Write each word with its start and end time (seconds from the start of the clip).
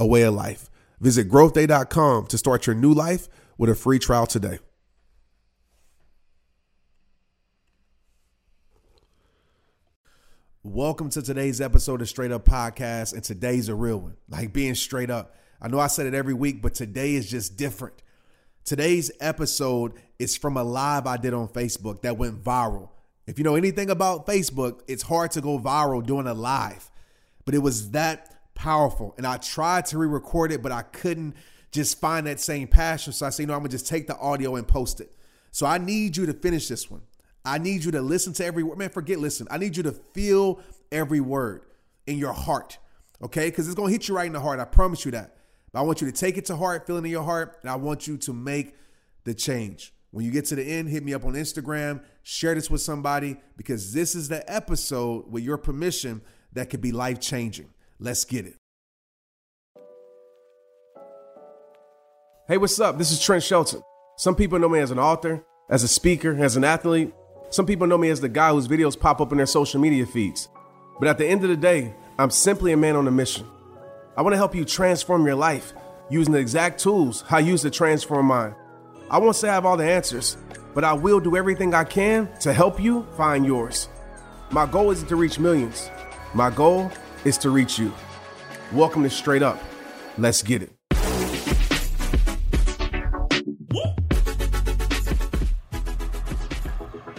a 0.00 0.06
way 0.06 0.22
of 0.22 0.34
life. 0.34 0.70
Visit 1.00 1.28
growthday.com 1.28 2.26
to 2.26 2.38
start 2.38 2.66
your 2.66 2.76
new 2.76 2.92
life 2.92 3.28
with 3.56 3.70
a 3.70 3.74
free 3.74 3.98
trial 3.98 4.26
today. 4.26 4.58
Welcome 10.62 11.08
to 11.10 11.22
today's 11.22 11.60
episode 11.60 12.02
of 12.02 12.08
Straight 12.08 12.30
Up 12.30 12.44
Podcast, 12.44 13.14
and 13.14 13.24
today's 13.24 13.68
a 13.68 13.74
real 13.74 13.98
one. 13.98 14.16
Like 14.28 14.52
being 14.52 14.74
straight 14.74 15.10
up. 15.10 15.34
I 15.60 15.68
know 15.68 15.78
I 15.78 15.86
said 15.86 16.06
it 16.06 16.14
every 16.14 16.34
week, 16.34 16.62
but 16.62 16.74
today 16.74 17.14
is 17.14 17.28
just 17.28 17.56
different. 17.56 18.02
Today's 18.64 19.10
episode 19.18 19.94
is 20.18 20.36
from 20.36 20.56
a 20.56 20.62
live 20.62 21.06
I 21.06 21.16
did 21.16 21.32
on 21.32 21.48
Facebook 21.48 22.02
that 22.02 22.18
went 22.18 22.44
viral. 22.44 22.90
If 23.26 23.38
you 23.38 23.44
know 23.44 23.56
anything 23.56 23.88
about 23.90 24.26
Facebook, 24.26 24.80
it's 24.86 25.02
hard 25.02 25.30
to 25.32 25.40
go 25.40 25.58
viral 25.58 26.04
doing 26.04 26.26
a 26.26 26.34
live, 26.34 26.90
but 27.44 27.54
it 27.54 27.58
was 27.58 27.92
that 27.92 28.37
powerful. 28.58 29.14
And 29.16 29.26
I 29.26 29.38
tried 29.38 29.86
to 29.86 29.98
re 29.98 30.06
record 30.06 30.52
it, 30.52 30.62
but 30.62 30.72
I 30.72 30.82
couldn't 30.82 31.34
just 31.70 32.00
find 32.00 32.26
that 32.26 32.40
same 32.40 32.68
passion. 32.68 33.12
So 33.12 33.24
I 33.24 33.30
said, 33.30 33.44
you 33.44 33.46
know, 33.46 33.54
I'm 33.54 33.60
going 33.60 33.70
to 33.70 33.74
just 33.74 33.86
take 33.86 34.06
the 34.06 34.18
audio 34.18 34.56
and 34.56 34.66
post 34.66 35.00
it. 35.00 35.14
So 35.50 35.64
I 35.64 35.78
need 35.78 36.16
you 36.16 36.26
to 36.26 36.34
finish 36.34 36.68
this 36.68 36.90
one. 36.90 37.02
I 37.44 37.58
need 37.58 37.84
you 37.84 37.92
to 37.92 38.02
listen 38.02 38.32
to 38.34 38.44
every 38.44 38.62
word. 38.62 38.76
Man, 38.76 38.90
forget 38.90 39.18
listen. 39.18 39.46
I 39.50 39.58
need 39.58 39.76
you 39.76 39.82
to 39.84 39.92
feel 39.92 40.60
every 40.92 41.20
word 41.20 41.62
in 42.06 42.18
your 42.18 42.32
heart, 42.32 42.78
okay? 43.22 43.48
Because 43.48 43.66
it's 43.66 43.74
going 43.74 43.88
to 43.88 43.92
hit 43.92 44.08
you 44.08 44.16
right 44.16 44.26
in 44.26 44.32
the 44.32 44.40
heart. 44.40 44.60
I 44.60 44.64
promise 44.64 45.04
you 45.04 45.12
that. 45.12 45.36
But 45.72 45.80
I 45.80 45.82
want 45.82 46.00
you 46.00 46.10
to 46.10 46.12
take 46.12 46.36
it 46.36 46.46
to 46.46 46.56
heart, 46.56 46.86
feel 46.86 46.96
it 46.96 47.04
in 47.04 47.10
your 47.10 47.22
heart, 47.22 47.58
and 47.62 47.70
I 47.70 47.76
want 47.76 48.06
you 48.06 48.16
to 48.18 48.32
make 48.32 48.74
the 49.24 49.34
change. 49.34 49.92
When 50.10 50.24
you 50.24 50.30
get 50.30 50.46
to 50.46 50.56
the 50.56 50.64
end, 50.64 50.88
hit 50.88 51.04
me 51.04 51.14
up 51.14 51.24
on 51.24 51.34
Instagram, 51.34 52.02
share 52.22 52.54
this 52.54 52.70
with 52.70 52.80
somebody, 52.80 53.36
because 53.56 53.92
this 53.92 54.14
is 54.14 54.28
the 54.28 54.50
episode 54.50 55.30
with 55.30 55.44
your 55.44 55.58
permission 55.58 56.22
that 56.54 56.70
could 56.70 56.80
be 56.80 56.92
life 56.92 57.20
changing. 57.20 57.68
Let's 58.00 58.24
get 58.24 58.46
it. 58.46 58.54
Hey, 62.46 62.56
what's 62.56 62.78
up? 62.78 62.96
This 62.96 63.10
is 63.10 63.20
Trent 63.20 63.42
Shelton. 63.42 63.82
Some 64.16 64.36
people 64.36 64.60
know 64.60 64.68
me 64.68 64.78
as 64.78 64.92
an 64.92 65.00
author, 65.00 65.44
as 65.68 65.82
a 65.82 65.88
speaker, 65.88 66.36
as 66.38 66.56
an 66.56 66.62
athlete. 66.62 67.12
Some 67.50 67.66
people 67.66 67.88
know 67.88 67.98
me 67.98 68.08
as 68.10 68.20
the 68.20 68.28
guy 68.28 68.52
whose 68.52 68.68
videos 68.68 68.98
pop 68.98 69.20
up 69.20 69.32
in 69.32 69.38
their 69.38 69.46
social 69.46 69.80
media 69.80 70.06
feeds. 70.06 70.48
But 71.00 71.08
at 71.08 71.18
the 71.18 71.26
end 71.26 71.42
of 71.42 71.50
the 71.50 71.56
day, 71.56 71.92
I'm 72.20 72.30
simply 72.30 72.72
a 72.72 72.76
man 72.76 72.94
on 72.94 73.08
a 73.08 73.10
mission. 73.10 73.46
I 74.16 74.22
want 74.22 74.32
to 74.32 74.38
help 74.38 74.54
you 74.54 74.64
transform 74.64 75.26
your 75.26 75.34
life 75.34 75.72
using 76.08 76.32
the 76.32 76.38
exact 76.38 76.80
tools 76.80 77.24
I 77.28 77.40
use 77.40 77.62
to 77.62 77.70
transform 77.70 78.26
mine. 78.26 78.54
I 79.10 79.18
won't 79.18 79.34
say 79.34 79.48
I 79.48 79.54
have 79.54 79.66
all 79.66 79.76
the 79.76 79.90
answers, 79.90 80.36
but 80.72 80.84
I 80.84 80.92
will 80.92 81.18
do 81.18 81.36
everything 81.36 81.74
I 81.74 81.82
can 81.82 82.28
to 82.40 82.52
help 82.52 82.80
you 82.80 83.08
find 83.16 83.44
yours. 83.44 83.88
My 84.52 84.66
goal 84.66 84.92
isn't 84.92 85.08
to 85.08 85.16
reach 85.16 85.40
millions. 85.40 85.90
My 86.32 86.50
goal 86.50 86.92
is 87.24 87.38
to 87.38 87.50
reach 87.50 87.78
you. 87.78 87.92
Welcome 88.72 89.02
to 89.02 89.10
Straight 89.10 89.42
Up. 89.42 89.58
Let's 90.16 90.42
get 90.42 90.62
it. 90.62 90.72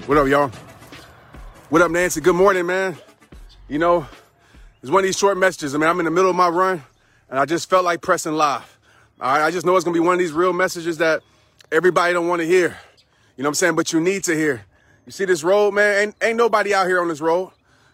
What 0.06 0.18
up, 0.18 0.28
y'all? 0.28 0.52
What 1.70 1.82
up, 1.84 1.92
Nancy? 1.92 2.20
Good 2.20 2.36
morning, 2.36 2.66
man. 2.66 2.98
You 3.68 3.78
know, 3.78 4.08
it's 4.82 4.92
one 4.92 5.04
of 5.04 5.06
these 5.06 5.18
short 5.18 5.38
messages. 5.38 5.76
I 5.76 5.78
mean, 5.78 5.88
I'm 5.88 6.00
in 6.00 6.06
the 6.06 6.12
middle 6.12 6.30
of 6.30 6.36
my 6.36 6.48
run, 6.48 6.82
and 7.30 7.40
I 7.40 7.46
just 7.46 7.70
felt 7.70 7.86
like 7.86 8.02
pressing 8.02 8.34
live. 8.34 8.80
All 9.22 9.32
right, 9.32 9.46
I 9.46 9.52
just 9.52 9.66
know 9.66 9.76
it's 9.76 9.86
gonna 9.86 9.94
be 9.94 10.00
one 10.00 10.14
of 10.14 10.20
these 10.20 10.32
real 10.32 10.54
messages 10.54 10.98
that 10.98 11.22
everybody 11.72 12.14
don't 12.14 12.28
want 12.28 12.42
to 12.42 12.48
hear. 12.48 12.78
You 13.38 13.44
know 13.44 13.50
what 13.50 13.52
I'm 13.52 13.54
saying? 13.56 13.76
But 13.76 13.94
you 13.94 14.00
need 14.00 14.24
to 14.24 14.36
hear. 14.36 14.66
You 15.06 15.12
see 15.12 15.26
this 15.26 15.44
road, 15.44 15.74
man? 15.74 16.00
Ain't, 16.00 16.16
ain't 16.22 16.38
nobody 16.38 16.74
out 16.74 16.88
here 16.88 17.02
on 17.02 17.08
this 17.08 17.22
road, 17.22 17.52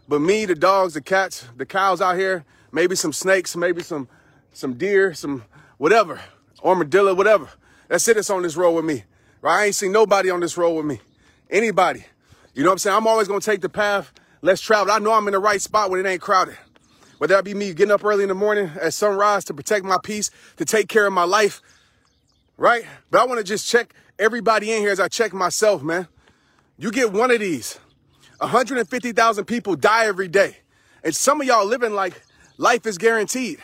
but 0.08 0.22
me, 0.22 0.46
the 0.46 0.56
dogs, 0.56 0.94
the 0.94 1.02
cats, 1.02 1.48
the 1.58 1.66
cows 1.66 2.02
out 2.02 2.18
here, 2.18 2.46
maybe 2.72 2.96
some 2.96 3.14
snakes, 3.14 3.56
maybe 3.56 3.82
some 3.82 4.08
some 4.52 4.76
deer, 4.76 5.14
some 5.14 5.44
whatever, 5.78 6.22
armadillo, 6.64 7.14
whatever. 7.14 7.50
That's 7.88 8.08
it. 8.08 8.16
That's 8.16 8.30
on 8.30 8.44
this 8.44 8.56
road 8.56 8.72
with 8.72 8.86
me. 8.86 9.04
Right? 9.42 9.62
I 9.62 9.66
ain't 9.66 9.76
seen 9.76 9.92
nobody 9.92 10.30
on 10.30 10.40
this 10.40 10.58
road 10.58 10.74
with 10.74 10.86
me. 10.86 11.02
Anybody. 11.50 12.06
You 12.54 12.64
know 12.64 12.70
what 12.70 12.74
I'm 12.74 12.78
saying? 12.80 12.98
I'm 12.98 13.08
always 13.08 13.28
gonna 13.28 13.42
take 13.42 13.62
the 13.62 13.70
path 13.70 14.14
less 14.42 14.62
traveled. 14.62 14.90
I 14.90 15.00
know 15.00 15.14
I'm 15.14 15.28
in 15.28 15.34
the 15.34 15.40
right 15.40 15.62
spot 15.62 15.90
when 15.90 16.00
it 16.00 16.10
ain't 16.10 16.22
crowded. 16.22 16.58
Whether 17.18 17.36
that 17.36 17.44
be 17.44 17.54
me 17.54 17.74
getting 17.74 17.92
up 17.92 18.04
early 18.04 18.24
in 18.24 18.30
the 18.30 18.36
morning 18.36 18.72
at 18.82 18.94
sunrise 18.94 19.46
to 19.46 19.54
protect 19.54 19.86
my 19.86 19.98
peace, 20.04 20.32
to 20.58 20.66
take 20.66 20.88
care 20.88 21.08
of 21.08 21.14
my 21.14 21.24
life, 21.24 21.62
right? 22.58 22.86
But 23.10 23.22
I 23.22 23.26
want 23.26 23.40
to 23.40 23.44
just 23.44 23.68
check 23.68 23.94
everybody 24.20 24.72
in 24.72 24.82
here 24.82 24.92
as 24.92 25.00
I 25.00 25.08
check 25.08 25.34
myself, 25.34 25.82
man. 25.82 26.08
You 26.78 26.92
get 26.92 27.12
one 27.12 27.32
of 27.32 27.40
these. 27.40 27.80
150,000 28.40 29.46
people 29.46 29.76
die 29.76 30.06
every 30.06 30.28
day. 30.28 30.58
And 31.04 31.16
some 31.16 31.42
of 31.42 31.48
y'all 31.48 31.66
living 31.66 31.94
like 31.94 32.22
life 32.58 32.86
is 32.86 32.98
guaranteed. 32.98 33.60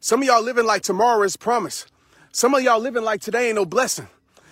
Some 0.00 0.22
of 0.22 0.26
y'all 0.26 0.42
living 0.42 0.66
like 0.66 0.82
tomorrow 0.82 1.22
is 1.22 1.36
promised. 1.36 1.90
Some 2.32 2.54
of 2.54 2.62
y'all 2.62 2.80
living 2.80 3.02
like 3.02 3.20
today 3.20 3.48
ain't 3.48 3.56
no 3.56 3.66
blessing. 3.66 4.08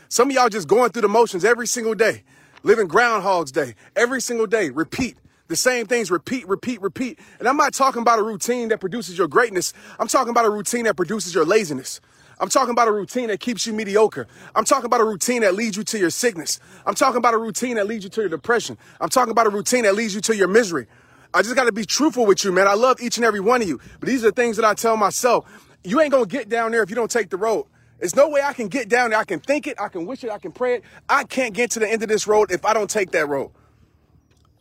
Some 0.08 0.30
of 0.30 0.34
y'all 0.34 0.48
just 0.48 0.68
going 0.68 0.90
through 0.90 1.02
the 1.02 1.08
motions 1.08 1.44
every 1.44 1.66
single 1.66 1.94
day, 1.94 2.22
living 2.62 2.88
Groundhog's 2.88 3.52
Day 3.52 3.74
every 3.94 4.20
single 4.20 4.46
day. 4.46 4.70
Repeat 4.70 5.16
the 5.48 5.56
same 5.56 5.86
things, 5.86 6.10
repeat, 6.10 6.46
repeat, 6.48 6.80
repeat. 6.80 7.18
And 7.38 7.48
I'm 7.48 7.56
not 7.56 7.74
talking 7.74 8.02
about 8.02 8.18
a 8.18 8.22
routine 8.22 8.68
that 8.68 8.80
produces 8.80 9.18
your 9.18 9.28
greatness. 9.28 9.72
I'm 9.98 10.08
talking 10.08 10.30
about 10.30 10.44
a 10.44 10.50
routine 10.50 10.84
that 10.84 10.96
produces 10.96 11.34
your 11.34 11.44
laziness. 11.44 12.00
I'm 12.40 12.48
talking 12.48 12.70
about 12.70 12.88
a 12.88 12.92
routine 12.92 13.28
that 13.28 13.40
keeps 13.40 13.66
you 13.66 13.72
mediocre. 13.72 14.26
I'm 14.54 14.64
talking 14.64 14.86
about 14.86 15.00
a 15.00 15.04
routine 15.04 15.42
that 15.42 15.54
leads 15.54 15.76
you 15.76 15.84
to 15.84 15.98
your 15.98 16.10
sickness. 16.10 16.60
I'm 16.86 16.94
talking 16.94 17.18
about 17.18 17.34
a 17.34 17.38
routine 17.38 17.76
that 17.76 17.86
leads 17.86 18.04
you 18.04 18.10
to 18.10 18.20
your 18.20 18.30
depression. 18.30 18.78
I'm 19.00 19.08
talking 19.08 19.32
about 19.32 19.46
a 19.46 19.50
routine 19.50 19.82
that 19.84 19.94
leads 19.94 20.14
you 20.14 20.20
to 20.22 20.36
your 20.36 20.48
misery. 20.48 20.86
I 21.34 21.42
just 21.42 21.56
got 21.56 21.64
to 21.64 21.72
be 21.72 21.84
truthful 21.84 22.26
with 22.26 22.44
you, 22.44 22.52
man. 22.52 22.68
I 22.68 22.74
love 22.74 23.00
each 23.00 23.16
and 23.16 23.24
every 23.24 23.40
one 23.40 23.60
of 23.60 23.68
you. 23.68 23.80
But 24.00 24.08
these 24.08 24.24
are 24.24 24.28
the 24.28 24.32
things 24.32 24.56
that 24.56 24.64
I 24.64 24.74
tell 24.74 24.96
myself. 24.96 25.46
You 25.84 26.00
ain't 26.00 26.12
going 26.12 26.24
to 26.24 26.30
get 26.30 26.48
down 26.48 26.70
there 26.70 26.82
if 26.82 26.90
you 26.90 26.96
don't 26.96 27.10
take 27.10 27.30
the 27.30 27.36
road. 27.36 27.66
There's 27.98 28.14
no 28.14 28.28
way 28.28 28.40
I 28.42 28.52
can 28.52 28.68
get 28.68 28.88
down 28.88 29.10
there. 29.10 29.18
I 29.18 29.24
can 29.24 29.40
think 29.40 29.66
it, 29.66 29.80
I 29.80 29.88
can 29.88 30.06
wish 30.06 30.22
it, 30.22 30.30
I 30.30 30.38
can 30.38 30.52
pray 30.52 30.76
it. 30.76 30.84
I 31.08 31.24
can't 31.24 31.52
get 31.52 31.72
to 31.72 31.80
the 31.80 31.88
end 31.88 32.02
of 32.02 32.08
this 32.08 32.26
road 32.26 32.52
if 32.52 32.64
I 32.64 32.72
don't 32.72 32.88
take 32.88 33.10
that 33.10 33.28
road. 33.28 33.50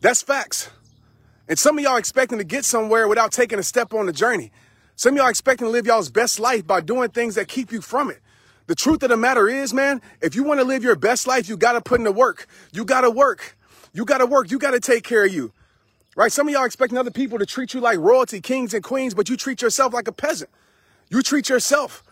That's 0.00 0.22
facts. 0.22 0.70
And 1.48 1.58
some 1.58 1.78
of 1.78 1.84
y'all 1.84 1.96
expecting 1.96 2.38
to 2.38 2.44
get 2.44 2.64
somewhere 2.64 3.08
without 3.08 3.32
taking 3.32 3.58
a 3.58 3.62
step 3.62 3.94
on 3.94 4.06
the 4.06 4.12
journey. 4.12 4.52
Some 4.98 5.14
of 5.14 5.18
y'all 5.18 5.28
expecting 5.28 5.66
to 5.66 5.70
live 5.70 5.86
y'all's 5.86 6.10
best 6.10 6.38
life 6.38 6.66
by 6.66 6.82
doing 6.82 7.08
things 7.08 7.36
that 7.36 7.48
keep 7.48 7.72
you 7.72 7.80
from 7.80 8.10
it. 8.10 8.20
The 8.66 8.74
truth 8.74 9.02
of 9.02 9.08
the 9.08 9.16
matter 9.16 9.48
is, 9.48 9.72
man, 9.72 10.02
if 10.20 10.34
you 10.34 10.44
want 10.44 10.60
to 10.60 10.64
live 10.64 10.82
your 10.82 10.96
best 10.96 11.26
life, 11.26 11.48
you 11.48 11.56
got 11.56 11.72
to 11.72 11.80
put 11.80 11.98
in 11.98 12.04
the 12.04 12.12
work. 12.12 12.46
You 12.72 12.84
got 12.84 13.00
to 13.00 13.10
work. 13.10 13.56
You 13.94 14.04
got 14.04 14.18
to 14.18 14.26
work. 14.26 14.50
You 14.50 14.58
got 14.58 14.72
to 14.72 14.80
take 14.80 15.04
care 15.04 15.24
of 15.24 15.32
you. 15.32 15.52
Right? 16.16 16.30
Some 16.30 16.48
of 16.48 16.52
y'all 16.52 16.66
expecting 16.66 16.98
other 16.98 17.10
people 17.10 17.38
to 17.38 17.46
treat 17.46 17.72
you 17.72 17.80
like 17.80 17.98
royalty, 17.98 18.42
kings 18.42 18.74
and 18.74 18.84
queens, 18.84 19.14
but 19.14 19.30
you 19.30 19.38
treat 19.38 19.62
yourself 19.62 19.94
like 19.94 20.08
a 20.08 20.12
peasant. 20.12 20.50
You 21.08 21.22
treat 21.22 21.48
yourself 21.48 22.02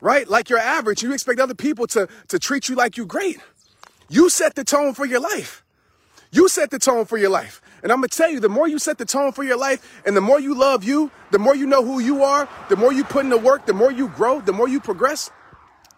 right? 0.00 0.28
Like 0.28 0.50
you're 0.50 0.58
average. 0.58 1.02
You 1.02 1.12
expect 1.12 1.40
other 1.40 1.54
people 1.54 1.86
to, 1.88 2.08
to 2.28 2.38
treat 2.38 2.68
you 2.68 2.74
like 2.74 2.96
you're 2.96 3.06
great. 3.06 3.38
You 4.08 4.30
set 4.30 4.54
the 4.54 4.64
tone 4.64 4.94
for 4.94 5.04
your 5.04 5.20
life. 5.20 5.64
You 6.30 6.48
set 6.48 6.70
the 6.70 6.78
tone 6.78 7.04
for 7.06 7.16
your 7.16 7.30
life. 7.30 7.60
And 7.82 7.92
I'm 7.92 7.98
gonna 7.98 8.08
tell 8.08 8.30
you, 8.30 8.40
the 8.40 8.48
more 8.48 8.68
you 8.68 8.78
set 8.78 8.98
the 8.98 9.04
tone 9.04 9.32
for 9.32 9.44
your 9.44 9.58
life 9.58 10.02
and 10.06 10.16
the 10.16 10.20
more 10.20 10.40
you 10.40 10.54
love 10.54 10.84
you, 10.84 11.10
the 11.30 11.38
more 11.38 11.54
you 11.54 11.66
know 11.66 11.84
who 11.84 12.00
you 12.00 12.22
are, 12.22 12.48
the 12.68 12.76
more 12.76 12.92
you 12.92 13.04
put 13.04 13.24
in 13.24 13.30
the 13.30 13.38
work, 13.38 13.66
the 13.66 13.74
more 13.74 13.90
you 13.90 14.08
grow, 14.08 14.40
the 14.40 14.52
more 14.52 14.68
you 14.68 14.80
progress, 14.80 15.30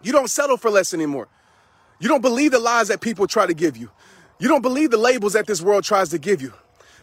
you 0.01 0.11
don't 0.11 0.29
settle 0.29 0.57
for 0.57 0.69
less 0.69 0.93
anymore. 0.93 1.27
You 1.99 2.07
don't 2.07 2.21
believe 2.21 2.51
the 2.51 2.59
lies 2.59 2.87
that 2.87 3.01
people 3.01 3.27
try 3.27 3.45
to 3.45 3.53
give 3.53 3.75
you. 3.75 3.89
You 4.39 4.47
don't 4.47 4.61
believe 4.61 4.91
the 4.91 4.97
labels 4.97 5.33
that 5.33 5.47
this 5.47 5.61
world 5.61 5.83
tries 5.83 6.09
to 6.09 6.17
give 6.17 6.41
you 6.41 6.53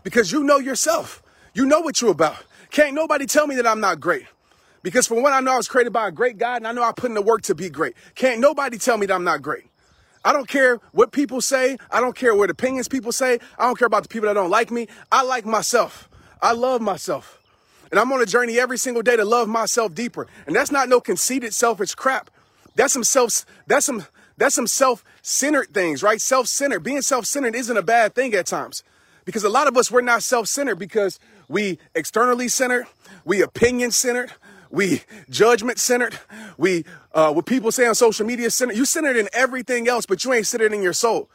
because 0.03 0.33
you 0.33 0.43
know 0.43 0.59
yourself. 0.59 1.23
You 1.53 1.67
know 1.67 1.81
what 1.81 2.01
you're 2.01 2.11
about. 2.11 2.37
Can't 2.71 2.95
nobody 2.95 3.27
tell 3.27 3.47
me 3.47 3.57
that 3.57 3.67
I'm 3.67 3.81
not 3.81 4.01
great. 4.01 4.27
Because 4.83 5.07
from 5.07 5.23
what 5.23 5.33
I 5.33 5.41
know, 5.41 5.53
I 5.53 5.57
was 5.57 5.69
created 5.69 5.93
by 5.93 6.09
a 6.09 6.13
great 6.13 6.39
God 6.39 6.59
and 6.59 6.69
I 6.69 6.73
know 6.73 6.83
I 6.83 6.93
put 6.93 7.11
in 7.11 7.15
the 7.15 7.23
work 7.23 7.43
to 7.43 7.55
be 7.55 7.69
great. 7.69 7.95
Can't 8.15 8.41
nobody 8.41 8.79
tell 8.79 8.97
me 8.97 9.07
that 9.07 9.15
I'm 9.15 9.25
not 9.25 9.43
great. 9.43 9.65
I 10.27 10.33
don't 10.33 10.49
care 10.49 10.81
what 10.91 11.13
people 11.13 11.41
say. 11.41 11.79
I 11.89 12.01
don't 12.01 12.17
care 12.17 12.35
what 12.35 12.51
opinions 12.51 12.89
people 12.89 13.13
say. 13.13 13.39
I 13.57 13.67
don't 13.67 13.79
care 13.79 13.87
about 13.87 14.03
the 14.03 14.09
people 14.09 14.27
that 14.27 14.33
don't 14.33 14.51
like 14.51 14.73
me. 14.73 14.89
I 15.13 15.23
like 15.23 15.47
myself. 15.47 16.09
I 16.43 16.53
love 16.53 16.81
myself. 16.81 17.41
And 17.93 18.01
I'm 18.01 18.11
on 18.11 18.21
a 18.21 18.27
journey 18.27 18.59
every 18.59 18.77
single 18.77 19.05
day 19.05 19.17
to 19.17 19.25
love 19.25 19.47
myself 19.47 19.95
deeper. 19.95 20.27
And 20.49 20.57
that's 20.57 20.73
not 20.73 20.89
no 20.89 21.01
conceited, 21.01 21.55
selfish 21.55 21.95
crap. 21.95 22.29
That's 22.75 22.93
some 22.93 23.05
self, 23.05 23.47
that's 23.69 23.87
some, 23.87 24.05
that's 24.37 24.57
some 24.57 24.67
self-centered 24.67 25.73
things, 25.73 26.03
right? 26.03 26.21
Self-centered. 26.21 26.81
Being 26.81 27.03
self-centered 27.03 27.55
isn't 27.55 27.77
a 27.77 27.83
bad 27.83 28.17
thing 28.17 28.35
at 28.35 28.47
times. 28.47 28.83
Because 29.25 29.45
a 29.45 29.49
lot 29.49 29.69
of 29.69 29.77
us, 29.77 29.93
we're 29.93 30.01
not 30.01 30.25
self-centered 30.25 30.77
because 30.81 31.21
we 31.49 31.79
externally 31.95 32.49
centered, 32.49 32.87
we 33.25 33.43
opinion 33.43 33.93
centered, 33.93 34.33
we 34.77 35.03
judgment 35.31 35.79
centered. 35.79 36.19
We, 36.59 36.85
uh, 37.15 37.33
what 37.33 37.47
people 37.47 37.73
say 37.73 37.87
on 37.87 37.95
social 37.95 38.27
media 38.27 38.51
centered. 38.51 38.77
You 38.77 38.85
centered 38.85 39.17
in 39.17 39.29
everything 39.33 39.89
else, 39.89 40.05
but 40.05 40.23
you 40.23 40.35
ain't 40.35 40.47
centered 40.47 40.75
in 40.75 40.83
your 40.83 40.93
soul. 40.93 41.31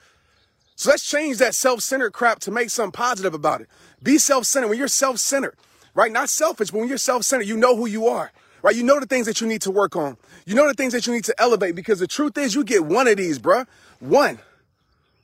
So 0.75 0.91
let's 0.91 1.03
change 1.03 1.39
that 1.39 1.55
self-centered 1.55 2.13
crap 2.13 2.39
to 2.41 2.51
make 2.51 2.69
something 2.69 2.91
positive 2.91 3.33
about 3.33 3.61
it. 3.61 3.67
Be 4.03 4.19
self-centered. 4.19 4.67
When 4.69 4.77
you're 4.77 4.87
self-centered, 4.87 5.55
right? 5.95 6.11
Not 6.11 6.29
selfish, 6.29 6.69
but 6.69 6.79
when 6.79 6.87
you're 6.87 6.99
self-centered, 6.99 7.47
you 7.47 7.57
know 7.57 7.75
who 7.75 7.87
you 7.87 8.07
are, 8.07 8.31
right? 8.61 8.75
You 8.75 8.83
know 8.83 8.99
the 8.99 9.07
things 9.07 9.25
that 9.25 9.41
you 9.41 9.47
need 9.47 9.63
to 9.63 9.71
work 9.71 9.95
on. 9.95 10.17
You 10.45 10.53
know 10.53 10.67
the 10.67 10.75
things 10.75 10.93
that 10.93 11.07
you 11.07 11.13
need 11.13 11.25
to 11.25 11.35
elevate 11.39 11.75
because 11.75 11.99
the 11.99 12.07
truth 12.07 12.37
is 12.37 12.53
you 12.53 12.63
get 12.63 12.85
one 12.85 13.07
of 13.07 13.17
these, 13.17 13.39
bruh. 13.39 13.67
One. 13.99 14.37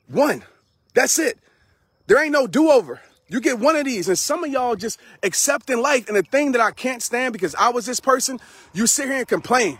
One. 0.08 0.42
That's 0.94 1.18
it. 1.20 1.38
There 2.08 2.20
ain't 2.20 2.32
no 2.32 2.48
do-over. 2.48 3.00
You 3.28 3.40
get 3.40 3.58
one 3.58 3.76
of 3.76 3.84
these, 3.84 4.08
and 4.08 4.18
some 4.18 4.42
of 4.42 4.50
y'all 4.50 4.74
just 4.74 4.98
accepting 5.22 5.82
life. 5.82 6.08
And 6.08 6.16
the 6.16 6.22
thing 6.22 6.52
that 6.52 6.60
I 6.60 6.70
can't 6.70 7.02
stand 7.02 7.32
because 7.32 7.54
I 7.56 7.68
was 7.68 7.84
this 7.84 8.00
person, 8.00 8.40
you 8.72 8.86
sit 8.86 9.06
here 9.06 9.18
and 9.18 9.28
complain. 9.28 9.78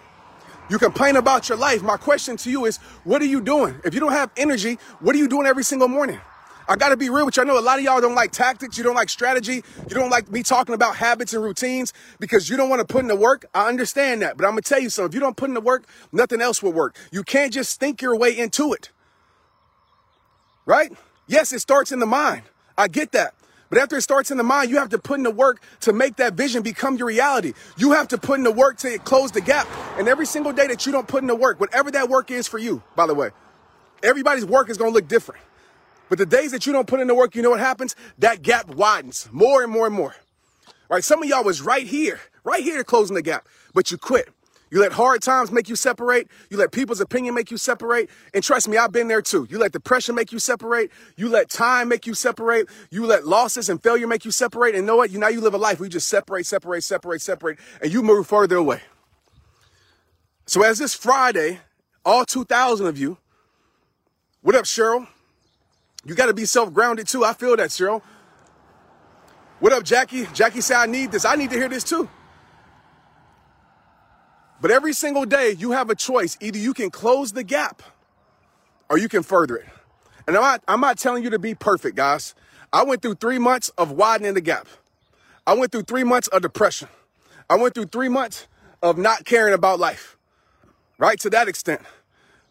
You 0.68 0.78
complain 0.78 1.16
about 1.16 1.48
your 1.48 1.56
life. 1.56 1.82
My 1.82 1.96
question 1.96 2.36
to 2.38 2.50
you 2.50 2.66
is, 2.66 2.76
what 3.04 3.22
are 3.22 3.26
you 3.26 3.40
doing? 3.40 3.80
If 3.84 3.94
you 3.94 4.00
don't 4.00 4.12
have 4.12 4.30
energy, 4.36 4.78
what 5.00 5.14
are 5.14 5.18
you 5.18 5.28
doing 5.28 5.46
every 5.46 5.64
single 5.64 5.88
morning? 5.88 6.20
I 6.68 6.76
got 6.76 6.90
to 6.90 6.98
be 6.98 7.08
real 7.08 7.24
with 7.24 7.38
you. 7.38 7.42
I 7.42 7.46
know 7.46 7.58
a 7.58 7.62
lot 7.62 7.78
of 7.78 7.84
y'all 7.84 8.02
don't 8.02 8.14
like 8.14 8.30
tactics. 8.30 8.76
You 8.76 8.84
don't 8.84 8.94
like 8.94 9.08
strategy. 9.08 9.64
You 9.88 9.94
don't 9.94 10.10
like 10.10 10.30
me 10.30 10.42
talking 10.42 10.74
about 10.74 10.96
habits 10.96 11.32
and 11.32 11.42
routines 11.42 11.94
because 12.20 12.50
you 12.50 12.58
don't 12.58 12.68
want 12.68 12.86
to 12.86 12.86
put 12.86 13.00
in 13.00 13.08
the 13.08 13.16
work. 13.16 13.46
I 13.54 13.68
understand 13.68 14.20
that. 14.20 14.36
But 14.36 14.46
I'm 14.46 14.54
to 14.54 14.60
tell 14.60 14.78
you 14.78 14.90
something. 14.90 15.08
If 15.08 15.14
you 15.14 15.20
don't 15.20 15.38
put 15.38 15.48
in 15.48 15.54
the 15.54 15.62
work, 15.62 15.86
nothing 16.12 16.42
else 16.42 16.62
will 16.62 16.74
work. 16.74 16.94
You 17.10 17.22
can't 17.22 17.50
just 17.50 17.80
think 17.80 18.02
your 18.02 18.14
way 18.14 18.36
into 18.36 18.74
it. 18.74 18.90
Right? 20.66 20.92
Yes, 21.26 21.54
it 21.54 21.60
starts 21.60 21.90
in 21.90 22.00
the 22.00 22.06
mind. 22.06 22.42
I 22.76 22.88
get 22.88 23.12
that. 23.12 23.34
But 23.70 23.78
after 23.78 23.96
it 23.96 24.02
starts 24.02 24.30
in 24.30 24.38
the 24.38 24.42
mind, 24.44 24.70
you 24.70 24.78
have 24.78 24.88
to 24.90 24.98
put 24.98 25.18
in 25.18 25.24
the 25.24 25.30
work 25.30 25.60
to 25.80 25.92
make 25.92 26.16
that 26.16 26.34
vision 26.34 26.62
become 26.62 26.96
your 26.96 27.06
reality. 27.06 27.52
You 27.76 27.92
have 27.92 28.08
to 28.08 28.18
put 28.18 28.38
in 28.38 28.44
the 28.44 28.50
work 28.50 28.78
to 28.78 28.98
close 28.98 29.30
the 29.30 29.40
gap. 29.40 29.68
And 29.98 30.08
every 30.08 30.26
single 30.26 30.52
day 30.52 30.66
that 30.68 30.86
you 30.86 30.92
don't 30.92 31.06
put 31.06 31.22
in 31.22 31.26
the 31.26 31.36
work, 31.36 31.60
whatever 31.60 31.90
that 31.90 32.08
work 32.08 32.30
is 32.30 32.48
for 32.48 32.58
you, 32.58 32.82
by 32.96 33.06
the 33.06 33.14
way, 33.14 33.30
everybody's 34.02 34.46
work 34.46 34.70
is 34.70 34.78
going 34.78 34.90
to 34.90 34.94
look 34.94 35.08
different. 35.08 35.42
But 36.08 36.16
the 36.16 36.26
days 36.26 36.52
that 36.52 36.66
you 36.66 36.72
don't 36.72 36.86
put 36.86 37.00
in 37.00 37.06
the 37.06 37.14
work, 37.14 37.34
you 37.34 37.42
know 37.42 37.50
what 37.50 37.60
happens? 37.60 37.94
That 38.18 38.40
gap 38.40 38.68
widens 38.68 39.28
more 39.30 39.62
and 39.62 39.70
more 39.70 39.86
and 39.86 39.94
more. 39.94 40.14
Right? 40.88 41.04
Some 41.04 41.22
of 41.22 41.28
y'all 41.28 41.44
was 41.44 41.60
right 41.60 41.86
here, 41.86 42.20
right 42.44 42.62
here 42.62 42.82
closing 42.82 43.14
the 43.14 43.22
gap, 43.22 43.46
but 43.74 43.90
you 43.90 43.98
quit. 43.98 44.30
You 44.70 44.80
let 44.80 44.92
hard 44.92 45.22
times 45.22 45.50
make 45.50 45.68
you 45.68 45.76
separate. 45.76 46.28
You 46.50 46.58
let 46.58 46.72
people's 46.72 47.00
opinion 47.00 47.34
make 47.34 47.50
you 47.50 47.56
separate. 47.56 48.10
And 48.34 48.44
trust 48.44 48.68
me, 48.68 48.76
I've 48.76 48.92
been 48.92 49.08
there 49.08 49.22
too. 49.22 49.46
You 49.48 49.58
let 49.58 49.72
depression 49.72 50.14
make 50.14 50.30
you 50.30 50.38
separate. 50.38 50.90
You 51.16 51.28
let 51.28 51.48
time 51.48 51.88
make 51.88 52.06
you 52.06 52.14
separate. 52.14 52.68
You 52.90 53.06
let 53.06 53.26
losses 53.26 53.68
and 53.68 53.82
failure 53.82 54.06
make 54.06 54.24
you 54.24 54.30
separate. 54.30 54.74
And 54.74 54.86
know 54.86 54.96
what? 54.96 55.10
You 55.10 55.18
now 55.18 55.28
you 55.28 55.40
live 55.40 55.54
a 55.54 55.58
life 55.58 55.80
where 55.80 55.86
you 55.86 55.90
just 55.90 56.08
separate, 56.08 56.46
separate, 56.46 56.84
separate, 56.84 57.22
separate, 57.22 57.58
and 57.82 57.92
you 57.92 58.02
move 58.02 58.26
further 58.26 58.56
away. 58.56 58.82
So 60.46 60.62
as 60.62 60.78
this 60.78 60.94
Friday, 60.94 61.60
all 62.04 62.24
2,000 62.24 62.86
of 62.86 62.98
you, 62.98 63.18
what 64.42 64.54
up, 64.54 64.64
Cheryl? 64.64 65.06
You 66.04 66.14
got 66.14 66.26
to 66.26 66.34
be 66.34 66.44
self-grounded 66.44 67.08
too. 67.08 67.24
I 67.24 67.32
feel 67.32 67.56
that, 67.56 67.70
Cheryl. 67.70 68.02
What 69.60 69.72
up, 69.72 69.82
Jackie? 69.82 70.26
Jackie 70.32 70.60
said, 70.60 70.76
I 70.76 70.86
need 70.86 71.10
this. 71.10 71.24
I 71.24 71.34
need 71.34 71.50
to 71.50 71.56
hear 71.56 71.68
this 71.68 71.84
too. 71.84 72.08
But 74.60 74.70
every 74.70 74.92
single 74.92 75.24
day, 75.24 75.54
you 75.56 75.70
have 75.72 75.90
a 75.90 75.94
choice. 75.94 76.36
Either 76.40 76.58
you 76.58 76.74
can 76.74 76.90
close 76.90 77.32
the 77.32 77.44
gap 77.44 77.82
or 78.90 78.98
you 78.98 79.08
can 79.08 79.22
further 79.22 79.56
it. 79.56 79.66
And 80.26 80.36
I'm 80.36 80.42
not, 80.42 80.62
I'm 80.68 80.80
not 80.80 80.98
telling 80.98 81.22
you 81.22 81.30
to 81.30 81.38
be 81.38 81.54
perfect, 81.54 81.96
guys. 81.96 82.34
I 82.72 82.84
went 82.84 83.02
through 83.02 83.14
three 83.14 83.38
months 83.38 83.70
of 83.78 83.92
widening 83.92 84.34
the 84.34 84.40
gap. 84.40 84.66
I 85.46 85.54
went 85.54 85.72
through 85.72 85.84
three 85.84 86.04
months 86.04 86.28
of 86.28 86.42
depression. 86.42 86.88
I 87.48 87.56
went 87.56 87.74
through 87.74 87.86
three 87.86 88.08
months 88.08 88.46
of 88.82 88.98
not 88.98 89.24
caring 89.24 89.54
about 89.54 89.78
life, 89.78 90.18
right? 90.98 91.18
To 91.20 91.30
that 91.30 91.48
extent. 91.48 91.80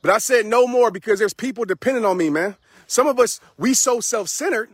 But 0.02 0.12
I 0.12 0.18
said 0.18 0.46
no 0.46 0.66
more 0.66 0.90
because 0.90 1.20
there's 1.20 1.34
people 1.34 1.66
depending 1.66 2.06
on 2.06 2.18
me, 2.18 2.30
man. 2.30 2.56
Some 2.88 3.06
of 3.06 3.20
us, 3.20 3.40
we 3.58 3.74
so 3.74 4.00
self-centered, 4.00 4.70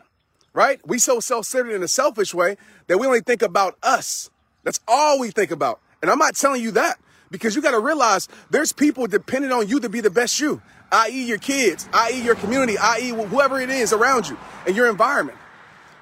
right? 0.53 0.79
We 0.88 1.00
so 1.00 1.19
self-centered 1.19 1.74
in 1.74 1.83
a 1.83 1.88
selfish 1.88 2.33
way 2.33 2.57
that 2.88 3.00
we 3.00 3.07
only 3.07 3.21
think 3.21 3.41
about 3.41 3.77
us. 3.83 4.29
That's 4.63 4.79
all 4.88 5.19
we 5.19 5.31
think 5.31 5.51
about. 5.51 5.81
And 6.01 6.09
I'm 6.09 6.19
not 6.19 6.36
telling 6.36 6.62
you 6.62 6.71
that 6.71 7.00
because 7.31 7.55
you 7.55 7.61
got 7.61 7.71
to 7.71 7.79
realize 7.79 8.27
there's 8.49 8.71
people 8.71 9.07
dependent 9.07 9.53
on 9.53 9.67
you 9.67 9.79
to 9.79 9.89
be 9.89 10.01
the 10.01 10.09
best 10.09 10.39
you, 10.39 10.61
i.e., 10.91 11.23
your 11.23 11.37
kids, 11.37 11.87
i.e., 11.93 12.21
your 12.21 12.35
community, 12.35 12.77
i.e., 12.77 13.09
whoever 13.09 13.59
it 13.59 13.69
is 13.69 13.93
around 13.93 14.29
you 14.29 14.37
and 14.65 14.75
your 14.75 14.89
environment. 14.89 15.37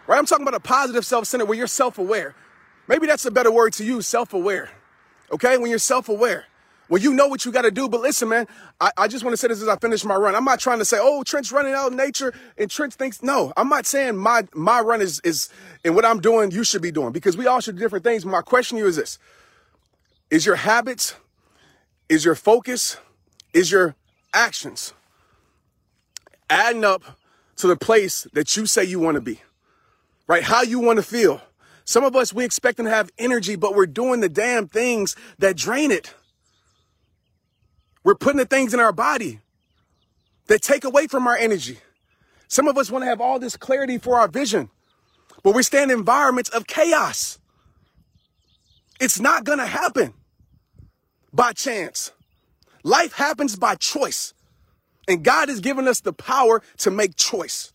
Right? 0.07 0.17
I'm 0.17 0.25
talking 0.25 0.47
about 0.47 0.59
a 0.59 0.63
positive 0.63 1.05
self 1.05 1.25
centered 1.25 1.45
where 1.45 1.57
you're 1.57 1.67
self 1.67 1.97
aware. 1.97 2.35
Maybe 2.87 3.07
that's 3.07 3.25
a 3.25 3.31
better 3.31 3.51
word 3.51 3.73
to 3.73 3.85
use 3.85 4.07
self 4.07 4.33
aware. 4.33 4.69
Okay? 5.31 5.57
When 5.57 5.69
you're 5.69 5.79
self 5.79 6.09
aware. 6.09 6.45
When 6.91 7.01
you 7.01 7.13
know 7.13 7.29
what 7.29 7.45
you 7.45 7.53
got 7.53 7.61
to 7.61 7.71
do. 7.71 7.87
But 7.87 8.01
listen, 8.01 8.27
man, 8.27 8.47
I, 8.81 8.91
I 8.97 9.07
just 9.07 9.23
want 9.23 9.31
to 9.31 9.37
say 9.37 9.47
this 9.47 9.61
as 9.61 9.69
I 9.69 9.77
finish 9.77 10.03
my 10.03 10.15
run. 10.15 10.35
I'm 10.35 10.43
not 10.43 10.59
trying 10.59 10.79
to 10.79 10.85
say, 10.85 10.97
oh, 10.99 11.23
Trent's 11.23 11.49
running 11.49 11.73
out 11.73 11.91
in 11.91 11.97
nature 11.97 12.33
and 12.57 12.69
Trent 12.69 12.93
thinks, 12.93 13.23
no, 13.23 13.53
I'm 13.55 13.69
not 13.69 13.85
saying 13.85 14.17
my, 14.17 14.45
my 14.53 14.81
run 14.81 15.01
is, 15.01 15.21
is, 15.23 15.47
and 15.85 15.95
what 15.95 16.03
I'm 16.03 16.19
doing, 16.19 16.51
you 16.51 16.65
should 16.65 16.81
be 16.81 16.91
doing 16.91 17.13
because 17.13 17.37
we 17.37 17.47
all 17.47 17.61
should 17.61 17.75
do 17.75 17.79
different 17.79 18.03
things. 18.03 18.25
My 18.25 18.41
question 18.41 18.75
to 18.75 18.83
you 18.83 18.89
is 18.89 18.97
this 18.97 19.19
Is 20.31 20.45
your 20.47 20.55
habits 20.55 21.15
is 22.11 22.25
your 22.25 22.35
focus, 22.35 22.97
is 23.53 23.71
your 23.71 23.95
actions 24.33 24.93
adding 26.49 26.83
up 26.83 27.17
to 27.55 27.67
the 27.67 27.77
place 27.77 28.27
that 28.33 28.57
you 28.57 28.65
say 28.65 28.83
you 28.83 28.99
want 28.99 29.15
to 29.15 29.21
be, 29.21 29.39
right? 30.27 30.43
How 30.43 30.61
you 30.61 30.79
want 30.81 30.97
to 30.97 31.03
feel. 31.03 31.41
Some 31.85 32.03
of 32.03 32.13
us, 32.13 32.33
we 32.33 32.43
expect 32.43 32.79
to 32.79 32.83
have 32.83 33.09
energy, 33.17 33.55
but 33.55 33.75
we're 33.75 33.85
doing 33.85 34.19
the 34.19 34.27
damn 34.27 34.67
things 34.67 35.15
that 35.39 35.55
drain 35.55 35.89
it. 35.89 36.13
We're 38.03 38.15
putting 38.15 38.39
the 38.39 38.45
things 38.45 38.73
in 38.73 38.81
our 38.81 38.91
body 38.91 39.39
that 40.47 40.61
take 40.61 40.83
away 40.83 41.07
from 41.07 41.27
our 41.27 41.37
energy. 41.37 41.79
Some 42.49 42.67
of 42.67 42.77
us 42.77 42.91
want 42.91 43.03
to 43.03 43.07
have 43.07 43.21
all 43.21 43.39
this 43.39 43.55
clarity 43.55 43.97
for 43.97 44.19
our 44.19 44.27
vision, 44.27 44.69
but 45.43 45.55
we 45.55 45.63
stand 45.63 45.91
in 45.91 45.99
environments 45.99 46.49
of 46.49 46.67
chaos. 46.67 47.39
It's 48.99 49.21
not 49.21 49.45
going 49.45 49.59
to 49.59 49.65
happen 49.65 50.13
by 51.33 51.53
chance. 51.53 52.11
Life 52.83 53.13
happens 53.13 53.55
by 53.55 53.75
choice. 53.75 54.33
And 55.07 55.23
God 55.23 55.49
has 55.49 55.59
given 55.59 55.87
us 55.87 55.99
the 55.99 56.13
power 56.13 56.61
to 56.77 56.91
make 56.91 57.15
choice. 57.15 57.73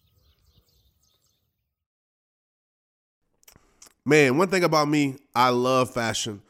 Man, 4.05 4.39
one 4.39 4.49
thing 4.49 4.63
about 4.63 4.89
me, 4.89 5.17
I 5.35 5.49
love 5.49 5.91
fashion. 5.91 6.43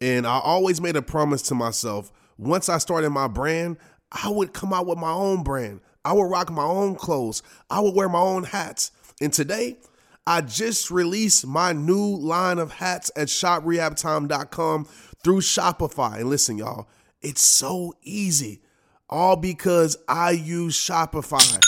And 0.00 0.26
I 0.26 0.38
always 0.40 0.80
made 0.80 0.96
a 0.96 1.02
promise 1.02 1.42
to 1.42 1.54
myself 1.54 2.12
once 2.38 2.68
I 2.68 2.78
started 2.78 3.10
my 3.10 3.28
brand, 3.28 3.76
I 4.10 4.28
would 4.28 4.52
come 4.52 4.72
out 4.72 4.86
with 4.86 4.98
my 4.98 5.12
own 5.12 5.42
brand. 5.42 5.80
I 6.04 6.12
would 6.12 6.24
rock 6.24 6.50
my 6.50 6.64
own 6.64 6.96
clothes. 6.96 7.42
I 7.70 7.80
would 7.80 7.94
wear 7.94 8.08
my 8.08 8.18
own 8.18 8.44
hats. 8.44 8.90
And 9.20 9.32
today, 9.32 9.78
I 10.26 10.40
just 10.40 10.90
released 10.90 11.46
my 11.46 11.72
new 11.72 12.16
line 12.16 12.58
of 12.58 12.72
hats 12.72 13.10
at 13.16 13.28
shoprehabtime.com 13.28 14.88
through 15.24 15.40
Shopify. 15.40 16.20
And 16.20 16.28
listen, 16.28 16.58
y'all, 16.58 16.86
it's 17.22 17.42
so 17.42 17.94
easy, 18.02 18.60
all 19.08 19.36
because 19.36 19.96
I 20.06 20.32
use 20.32 20.76
Shopify. 20.76 21.58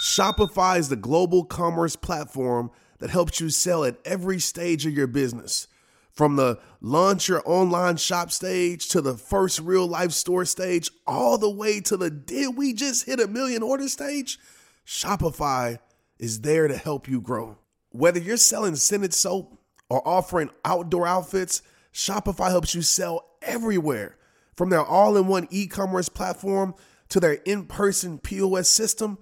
Shopify 0.00 0.78
is 0.78 0.88
the 0.88 0.96
global 0.96 1.44
commerce 1.44 1.96
platform 1.96 2.70
that 3.00 3.10
helps 3.10 3.40
you 3.40 3.50
sell 3.50 3.84
at 3.84 3.98
every 4.04 4.38
stage 4.38 4.86
of 4.86 4.94
your 4.94 5.08
business. 5.08 5.66
From 6.12 6.36
the 6.36 6.58
launch 6.80 7.28
your 7.28 7.42
online 7.46 7.96
shop 7.96 8.30
stage 8.30 8.88
to 8.88 9.00
the 9.00 9.14
first 9.14 9.58
real 9.60 9.86
life 9.86 10.12
store 10.12 10.44
stage, 10.44 10.90
all 11.06 11.38
the 11.38 11.50
way 11.50 11.80
to 11.80 11.96
the 11.96 12.10
did 12.10 12.56
we 12.56 12.72
just 12.72 13.06
hit 13.06 13.18
a 13.18 13.26
million 13.26 13.62
order 13.62 13.88
stage? 13.88 14.38
Shopify 14.86 15.78
is 16.18 16.42
there 16.42 16.68
to 16.68 16.76
help 16.76 17.08
you 17.08 17.20
grow. 17.20 17.58
Whether 17.90 18.20
you're 18.20 18.36
selling 18.36 18.76
scented 18.76 19.14
soap 19.14 19.58
or 19.88 20.06
offering 20.06 20.50
outdoor 20.64 21.06
outfits, 21.06 21.62
Shopify 21.92 22.48
helps 22.48 22.74
you 22.74 22.82
sell 22.82 23.28
everywhere. 23.42 24.16
From 24.56 24.70
their 24.70 24.84
all 24.84 25.16
in 25.16 25.26
one 25.26 25.48
e 25.50 25.66
commerce 25.66 26.08
platform 26.08 26.74
to 27.08 27.20
their 27.20 27.34
in 27.44 27.66
person 27.66 28.18
POS 28.18 28.68
system, 28.68 29.18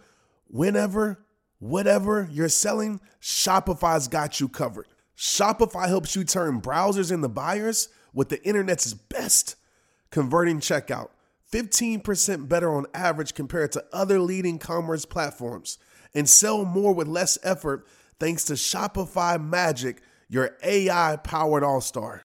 whenever, 0.49 1.25
whatever 1.59 2.29
you're 2.31 2.49
selling, 2.49 3.01
Shopify's 3.21 4.09
got 4.09 4.41
you 4.41 4.49
covered. 4.49 4.87
Shopify 5.17 5.87
helps 5.89 6.17
you 6.17 6.25
turn 6.25 6.61
browsers 6.61 7.13
into 7.13 7.29
buyers 7.29 7.89
with 8.13 8.29
the 8.29 8.43
internet's 8.45 8.95
best 8.95 9.57
converting 10.11 10.61
checkout. 10.61 11.09
15% 11.53 12.49
better 12.49 12.73
on 12.73 12.87
average 12.95 13.35
compared 13.35 13.73
to 13.73 13.85
other 13.93 14.21
leading 14.21 14.59
commerce 14.59 15.05
platforms, 15.05 15.79
and 16.15 16.29
sell 16.29 16.65
more 16.65 16.95
with 16.95 17.09
less 17.09 17.39
effort 17.43 17.87
thanks 18.19 18.45
to 18.45 18.53
Shopify 18.53 19.43
Magic, 19.43 20.03
your 20.29 20.57
AI 20.63 21.17
powered 21.17 21.65
all 21.65 21.81
star. 21.81 22.25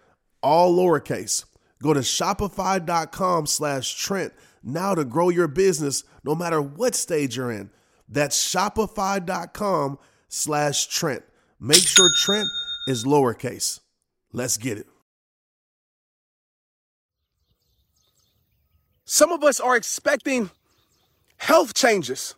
all 0.41 0.75
lowercase. 0.75 1.45
Go 1.81 1.93
to 1.93 2.01
shopify.com 2.01 3.45
slash 3.47 3.95
Trent 3.95 4.33
now 4.63 4.93
to 4.93 5.03
grow 5.03 5.29
your 5.29 5.47
business 5.47 6.03
no 6.23 6.35
matter 6.35 6.61
what 6.61 6.95
stage 6.95 7.37
you're 7.37 7.51
in. 7.51 7.71
That's 8.07 8.37
shopify.com 8.53 9.97
slash 10.27 10.87
Trent. 10.87 11.23
Make 11.59 11.85
sure 11.85 12.09
Trent 12.15 12.47
is 12.87 13.03
lowercase. 13.05 13.79
Let's 14.33 14.57
get 14.57 14.77
it. 14.77 14.87
Some 19.05 19.31
of 19.31 19.43
us 19.43 19.59
are 19.59 19.75
expecting 19.75 20.51
health 21.37 21.73
changes, 21.73 22.35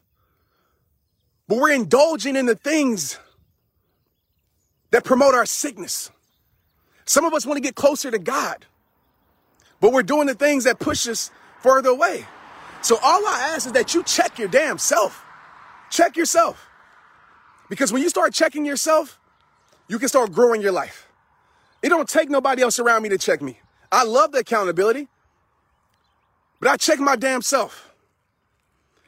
but 1.48 1.60
we're 1.60 1.72
indulging 1.72 2.36
in 2.36 2.48
the 2.48 2.56
things 2.56 3.20
that 4.90 5.04
promote 5.04 5.36
our 5.36 5.46
sickness. 5.46 6.10
Some 7.06 7.26
of 7.26 7.34
us 7.34 7.46
want 7.46 7.58
to 7.58 7.62
get 7.62 7.76
closer 7.76 8.10
to 8.12 8.20
God, 8.20 8.66
but 9.82 9.92
we're 9.92 10.04
doing 10.04 10.28
the 10.28 10.36
things 10.36 10.64
that 10.64 10.80
push 10.80 11.08
us 11.08 11.32
further 11.62 11.90
away. 11.90 12.26
So 12.82 12.98
all 13.02 13.26
I 13.26 13.52
ask 13.54 13.66
is 13.66 13.72
that 13.74 13.94
you 13.94 14.04
check 14.04 14.38
your 14.38 14.48
damn 14.48 14.78
self. 14.78 15.24
Check 15.90 16.18
yourself. 16.18 16.70
Because 17.70 17.94
when 17.94 18.02
you 18.02 18.10
start 18.10 18.34
checking 18.34 18.66
yourself, 18.66 19.20
you 19.88 20.00
can 20.00 20.10
start 20.10 20.32
growing 20.32 20.62
your 20.62 20.72
life. 20.72 21.08
It 21.82 21.90
don't 21.90 22.08
take 22.08 22.30
nobody 22.30 22.62
else 22.62 22.80
around 22.80 23.04
me 23.04 23.10
to 23.10 23.18
check 23.18 23.42
me. 23.42 23.60
I 23.92 24.04
love 24.06 24.32
the 24.32 24.40
accountability, 24.40 25.08
but 26.60 26.70
I 26.70 26.78
check 26.78 27.00
my 27.00 27.16
damn 27.16 27.42
self. 27.42 27.93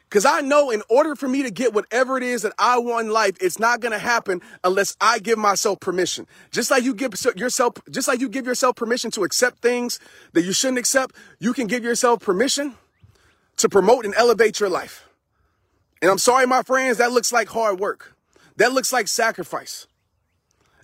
Because 0.09 0.25
I 0.25 0.41
know 0.41 0.69
in 0.69 0.81
order 0.88 1.15
for 1.15 1.27
me 1.27 1.43
to 1.43 1.51
get 1.51 1.74
whatever 1.74 2.15
it 2.17 2.24
is 2.24 2.43
that 2.43 2.53
I 2.59 2.77
want 2.77 3.07
in 3.07 3.13
life, 3.13 3.35
it's 3.41 3.59
not 3.59 3.79
going 3.79 3.91
to 3.91 4.00
happen 4.00 4.41
unless 4.63 4.95
I 5.01 5.19
give 5.19 5.38
myself 5.38 5.79
permission. 5.79 6.27
Just 6.51 6.69
like 6.71 6.83
you 6.83 6.93
give 6.93 7.13
yourself, 7.35 7.74
just 7.89 8.07
like 8.07 8.19
you 8.19 8.29
give 8.29 8.45
yourself 8.45 8.75
permission 8.75 9.12
to 9.12 9.24
accept 9.24 9.59
things 9.59 10.00
that 10.33 10.43
you 10.43 10.53
shouldn't 10.53 10.77
accept, 10.77 11.15
you 11.39 11.53
can 11.53 11.67
give 11.67 11.83
yourself 11.83 12.21
permission 12.21 12.75
to 13.57 13.67
promote 13.67 14.05
and 14.05 14.13
elevate 14.15 14.59
your 14.59 14.69
life. 14.69 15.09
And 16.01 16.12
I'm 16.12 16.17
sorry, 16.17 16.45
my 16.45 16.62
friends, 16.62 16.97
that 17.00 17.12
looks 17.12 17.33
like 17.33 17.50
hard 17.50 17.79
work. 17.79 18.15
That 18.57 18.74
looks 18.74 18.93
like 18.93 19.07
sacrifice. 19.07 19.88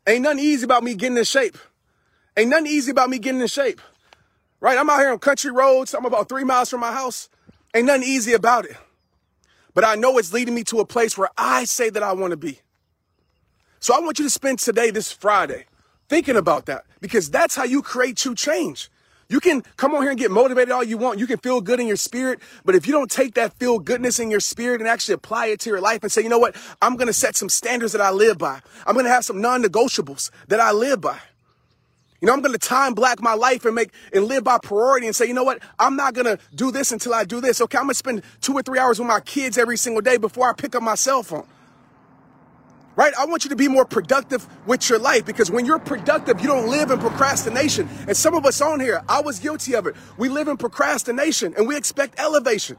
Ain't 0.08 0.24
nothing 0.24 0.40
easy 0.40 0.66
about 0.66 0.84
me 0.84 0.96
getting 0.96 1.18
in 1.18 1.24
shape. 1.24 1.58
Ain't 2.36 2.50
nothing 2.50 2.68
easy 2.68 2.92
about 2.92 3.10
me 3.10 3.20
getting 3.20 3.40
in 3.42 3.48
shape. 3.48 3.82
Right? 4.60 4.78
I'm 4.78 4.90
out 4.90 5.00
here 5.00 5.12
on 5.12 5.20
country 5.20 5.52
roads. 5.52 5.94
I'm 5.94 6.06
about 6.06 6.28
three 6.28 6.44
miles 6.44 6.70
from 6.70 6.80
my 6.80 6.92
house. 6.92 7.30
Ain't 7.76 7.86
nothing 7.86 8.04
easy 8.04 8.34
about 8.34 8.66
it. 8.66 8.76
But 9.74 9.86
I 9.86 9.96
know 9.96 10.18
it's 10.18 10.34
leading 10.34 10.54
me 10.54 10.64
to 10.66 10.80
a 10.80 10.86
place 10.86 11.18
where 11.18 11.30
I 11.38 11.66
say 11.66 11.90
that 11.90 12.04
I 12.04 12.14
want 12.14 12.32
to 12.32 12.38
be. 12.38 12.60
So 13.80 13.96
I 13.96 14.00
want 14.00 14.20
you 14.20 14.26
to 14.26 14.30
spend 14.30 14.60
today, 14.60 14.92
this 14.92 15.12
Friday, 15.12 15.66
thinking 16.08 16.36
about 16.36 16.66
that 16.68 16.86
because 17.00 17.32
that's 17.32 17.56
how 17.56 17.64
you 17.64 17.82
create 17.82 18.18
true 18.18 18.36
change. 18.36 18.90
You 19.28 19.40
can 19.40 19.62
come 19.78 19.96
on 19.96 20.02
here 20.02 20.12
and 20.12 20.20
get 20.20 20.30
motivated 20.30 20.72
all 20.72 20.84
you 20.84 20.98
want. 20.98 21.18
You 21.18 21.26
can 21.26 21.38
feel 21.38 21.62
good 21.62 21.80
in 21.80 21.88
your 21.88 21.96
spirit. 21.96 22.42
But 22.66 22.76
if 22.76 22.86
you 22.86 22.92
don't 22.92 23.10
take 23.10 23.36
that 23.36 23.54
feel 23.54 23.80
goodness 23.80 24.20
in 24.20 24.30
your 24.30 24.42
spirit 24.42 24.82
and 24.82 24.90
actually 24.90 25.14
apply 25.14 25.46
it 25.48 25.62
to 25.62 25.70
your 25.70 25.80
life 25.80 26.04
and 26.04 26.12
say, 26.12 26.22
you 26.22 26.28
know 26.28 26.38
what? 26.38 26.56
I'm 26.82 26.98
going 26.98 27.08
to 27.08 27.14
set 27.14 27.38
some 27.38 27.48
standards 27.48 27.94
that 27.94 28.02
I 28.02 28.12
live 28.12 28.38
by. 28.38 28.60
I'm 28.86 28.94
going 28.94 29.06
to 29.06 29.12
have 29.12 29.24
some 29.24 29.40
non-negotiables 29.40 30.32
that 30.50 30.60
I 30.60 30.74
live 30.74 31.00
by. 31.00 31.18
You 32.22 32.28
know, 32.28 32.34
I'm 32.34 32.42
going 32.42 32.54
to 32.54 32.60
time 32.60 32.94
block 32.94 33.22
my 33.22 33.34
life 33.34 33.66
and 33.66 33.74
make 33.74 33.92
and 34.14 34.26
live 34.26 34.44
by 34.44 34.60
priority 34.62 35.08
and 35.08 35.16
say, 35.16 35.26
you 35.26 35.34
know 35.34 35.44
what? 35.44 35.60
I'm 35.80 35.96
not 35.96 36.14
going 36.14 36.26
to 36.26 36.38
do 36.56 36.72
this 36.72 36.92
until 36.92 37.16
I 37.16 37.24
do 37.26 37.42
this. 37.42 37.60
Okay, 37.62 37.78
I'm 37.78 37.86
going 37.86 37.92
to 37.92 37.96
spend 37.96 38.24
two 38.42 38.54
or 38.54 38.62
three 38.62 38.78
hours 38.80 39.00
with 39.00 39.08
my 39.08 39.20
kids 39.22 39.58
every 39.58 39.78
single 39.78 40.02
day 40.02 40.18
before 40.18 40.48
I 40.50 40.54
pick 40.54 40.76
up 40.76 40.84
my 40.84 40.96
cell 40.96 41.24
phone 41.24 41.48
right? 42.96 43.14
I 43.18 43.26
want 43.26 43.44
you 43.44 43.50
to 43.50 43.56
be 43.56 43.68
more 43.68 43.86
productive 43.86 44.48
with 44.68 44.90
your 44.90 45.00
life 45.00 45.26
because 45.26 45.50
when 45.50 45.66
you're 45.66 45.80
productive, 45.80 46.42
you 46.42 46.48
don't 46.48 46.70
live 46.70 46.92
in 46.92 47.00
procrastination. 47.00 47.90
And 48.08 48.16
some 48.16 48.36
of 48.36 48.46
us 48.46 48.62
on 48.62 48.80
here, 48.80 49.02
I 49.08 49.22
was 49.22 49.40
guilty 49.40 49.76
of 49.76 49.88
it. 49.88 49.96
We 50.18 50.30
live 50.30 50.48
in 50.48 50.58
procrastination 50.58 51.54
and 51.58 51.68
we 51.68 51.78
expect 51.78 52.20
elevation. 52.20 52.78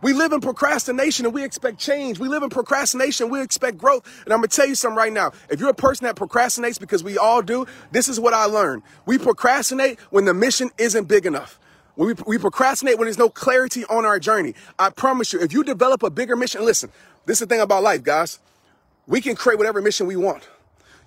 We 0.00 0.12
live 0.12 0.32
in 0.32 0.40
procrastination 0.40 1.26
and 1.26 1.34
we 1.34 1.42
expect 1.42 1.78
change. 1.78 2.18
We 2.18 2.28
live 2.28 2.42
in 2.42 2.50
procrastination. 2.50 3.30
We 3.30 3.42
expect 3.42 3.78
growth. 3.78 4.06
And 4.24 4.32
I'm 4.32 4.42
to 4.42 4.48
tell 4.48 4.66
you 4.66 4.74
something 4.74 4.96
right 4.96 5.12
now. 5.12 5.32
If 5.50 5.58
you're 5.58 5.70
a 5.70 5.74
person 5.74 6.04
that 6.04 6.14
procrastinates 6.14 6.78
because 6.78 7.02
we 7.02 7.18
all 7.18 7.42
do, 7.42 7.66
this 7.90 8.08
is 8.08 8.20
what 8.20 8.32
I 8.32 8.44
learned. 8.44 8.82
We 9.06 9.18
procrastinate 9.18 9.98
when 10.10 10.24
the 10.24 10.34
mission 10.34 10.70
isn't 10.78 11.08
big 11.08 11.26
enough. 11.26 11.58
We, 11.96 12.14
we 12.26 12.38
procrastinate 12.38 12.96
when 12.96 13.06
there's 13.06 13.18
no 13.18 13.28
clarity 13.28 13.84
on 13.86 14.04
our 14.04 14.20
journey. 14.20 14.54
I 14.78 14.90
promise 14.90 15.32
you, 15.32 15.40
if 15.40 15.52
you 15.52 15.64
develop 15.64 16.04
a 16.04 16.10
bigger 16.10 16.36
mission, 16.36 16.64
listen, 16.64 16.92
this 17.26 17.42
is 17.42 17.48
the 17.48 17.52
thing 17.52 17.60
about 17.60 17.82
life, 17.82 18.04
guys. 18.04 18.38
We 19.08 19.20
can 19.20 19.34
create 19.34 19.58
whatever 19.58 19.82
mission 19.82 20.06
we 20.06 20.14
want. 20.14 20.48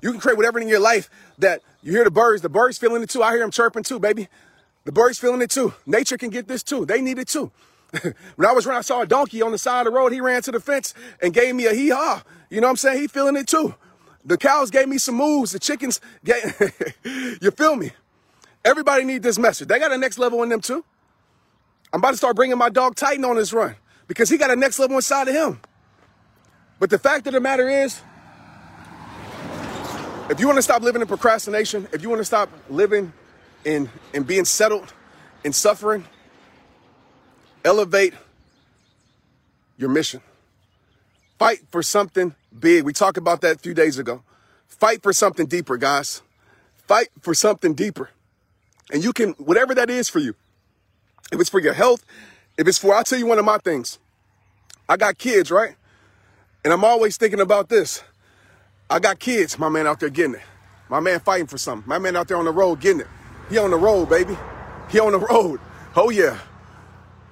You 0.01 0.11
can 0.11 0.19
create 0.19 0.35
whatever 0.35 0.59
in 0.59 0.67
your 0.67 0.79
life 0.81 1.09
that 1.37 1.61
you 1.81 1.93
hear 1.93 2.03
the 2.03 2.11
birds. 2.11 2.41
The 2.41 2.49
birds 2.49 2.77
feeling 2.77 3.01
it 3.03 3.09
too. 3.09 3.23
I 3.23 3.31
hear 3.31 3.39
them 3.39 3.51
chirping 3.51 3.83
too, 3.83 3.99
baby. 3.99 4.27
The 4.83 4.91
birds 4.91 5.17
feeling 5.17 5.41
it 5.41 5.51
too. 5.51 5.73
Nature 5.85 6.17
can 6.17 6.29
get 6.29 6.47
this 6.47 6.61
too. 6.61 6.85
They 6.85 7.01
need 7.01 7.19
it 7.19 7.27
too. 7.27 7.51
when 8.01 8.47
I 8.47 8.53
was 8.53 8.65
running, 8.65 8.79
I 8.79 8.81
saw 8.81 9.01
a 9.01 9.05
donkey 9.05 9.41
on 9.41 9.51
the 9.51 9.57
side 9.57 9.85
of 9.85 9.93
the 9.93 9.97
road. 9.97 10.13
He 10.13 10.21
ran 10.21 10.41
to 10.43 10.51
the 10.51 10.59
fence 10.59 10.93
and 11.21 11.33
gave 11.33 11.55
me 11.55 11.65
a 11.65 11.73
hee 11.73 11.89
haw. 11.89 12.23
You 12.49 12.61
know 12.61 12.67
what 12.67 12.71
I'm 12.71 12.77
saying? 12.77 13.01
He 13.01 13.07
feeling 13.07 13.35
it 13.35 13.47
too. 13.47 13.75
The 14.23 14.37
cows 14.37 14.69
gave 14.69 14.87
me 14.87 14.97
some 14.97 15.15
moves. 15.15 15.51
The 15.51 15.59
chickens, 15.59 15.99
gave, 16.23 16.43
you 17.41 17.51
feel 17.51 17.75
me? 17.75 17.91
Everybody 18.63 19.03
need 19.03 19.23
this 19.23 19.39
message. 19.39 19.67
They 19.67 19.79
got 19.79 19.91
a 19.91 19.97
next 19.97 20.17
level 20.17 20.43
in 20.43 20.49
them 20.49 20.61
too. 20.61 20.85
I'm 21.91 21.99
about 21.99 22.11
to 22.11 22.17
start 22.17 22.35
bringing 22.35 22.57
my 22.57 22.69
dog 22.69 22.95
Titan 22.95 23.25
on 23.25 23.35
this 23.35 23.51
run 23.51 23.75
because 24.07 24.29
he 24.29 24.37
got 24.37 24.51
a 24.51 24.55
next 24.55 24.79
level 24.79 24.95
inside 24.95 25.27
of 25.27 25.33
him. 25.33 25.59
But 26.79 26.89
the 26.89 26.99
fact 26.99 27.27
of 27.27 27.33
the 27.33 27.39
matter 27.39 27.69
is, 27.69 28.01
if 30.29 30.39
you 30.39 30.47
want 30.47 30.57
to 30.57 30.61
stop 30.61 30.81
living 30.81 31.01
in 31.01 31.07
procrastination, 31.07 31.87
if 31.91 32.01
you 32.01 32.09
want 32.09 32.21
to 32.21 32.25
stop 32.25 32.49
living 32.69 33.11
in, 33.65 33.89
in 34.13 34.23
being 34.23 34.45
settled, 34.45 34.93
in 35.43 35.51
suffering, 35.51 36.05
elevate 37.63 38.13
your 39.77 39.89
mission. 39.89 40.21
Fight 41.39 41.59
for 41.71 41.81
something 41.81 42.35
big. 42.57 42.83
We 42.83 42.93
talked 42.93 43.17
about 43.17 43.41
that 43.41 43.55
a 43.55 43.59
few 43.59 43.73
days 43.73 43.97
ago. 43.97 44.23
Fight 44.67 45.01
for 45.01 45.13
something 45.13 45.47
deeper, 45.47 45.77
guys. 45.77 46.21
Fight 46.87 47.09
for 47.21 47.33
something 47.33 47.73
deeper. 47.73 48.09
And 48.91 49.03
you 49.03 49.13
can, 49.13 49.31
whatever 49.33 49.73
that 49.75 49.89
is 49.89 50.09
for 50.09 50.19
you, 50.19 50.35
if 51.31 51.39
it's 51.39 51.49
for 51.49 51.59
your 51.59 51.73
health, 51.73 52.05
if 52.57 52.67
it's 52.67 52.77
for, 52.77 52.93
I'll 52.93 53.03
tell 53.03 53.17
you 53.17 53.25
one 53.25 53.39
of 53.39 53.45
my 53.45 53.57
things. 53.57 53.99
I 54.89 54.97
got 54.97 55.17
kids, 55.17 55.49
right? 55.49 55.75
And 56.63 56.73
I'm 56.73 56.83
always 56.83 57.17
thinking 57.17 57.39
about 57.39 57.69
this. 57.69 58.03
I 58.89 58.99
got 58.99 59.19
kids, 59.19 59.57
my 59.57 59.69
man 59.69 59.87
out 59.87 59.99
there 59.99 60.09
getting 60.09 60.35
it. 60.35 60.41
My 60.89 60.99
man 60.99 61.21
fighting 61.21 61.47
for 61.47 61.57
something. 61.57 61.87
My 61.87 61.97
man 61.97 62.17
out 62.17 62.27
there 62.27 62.37
on 62.37 62.45
the 62.45 62.51
road 62.51 62.81
getting 62.81 62.99
it. 62.99 63.07
He 63.49 63.57
on 63.57 63.71
the 63.71 63.77
road, 63.77 64.09
baby. 64.09 64.37
He 64.89 64.99
on 64.99 65.13
the 65.13 65.19
road. 65.31 65.61
Oh 65.95 66.09
yeah. 66.09 66.37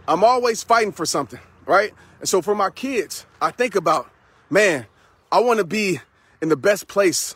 I'm 0.10 0.24
always 0.24 0.63
fighting 0.63 0.92
for 0.92 1.06
something, 1.06 1.39
right? 1.66 1.94
And 2.20 2.28
so 2.28 2.42
for 2.42 2.56
my 2.56 2.72
kids, 2.72 3.25
I 3.39 3.51
think 3.51 3.75
about, 3.75 4.10
man, 4.50 4.88
I 5.32 5.39
want 5.39 5.60
to 5.60 5.66
be 5.66 6.00
in 6.42 6.50
the 6.50 6.58
best 6.58 6.88
place 6.88 7.36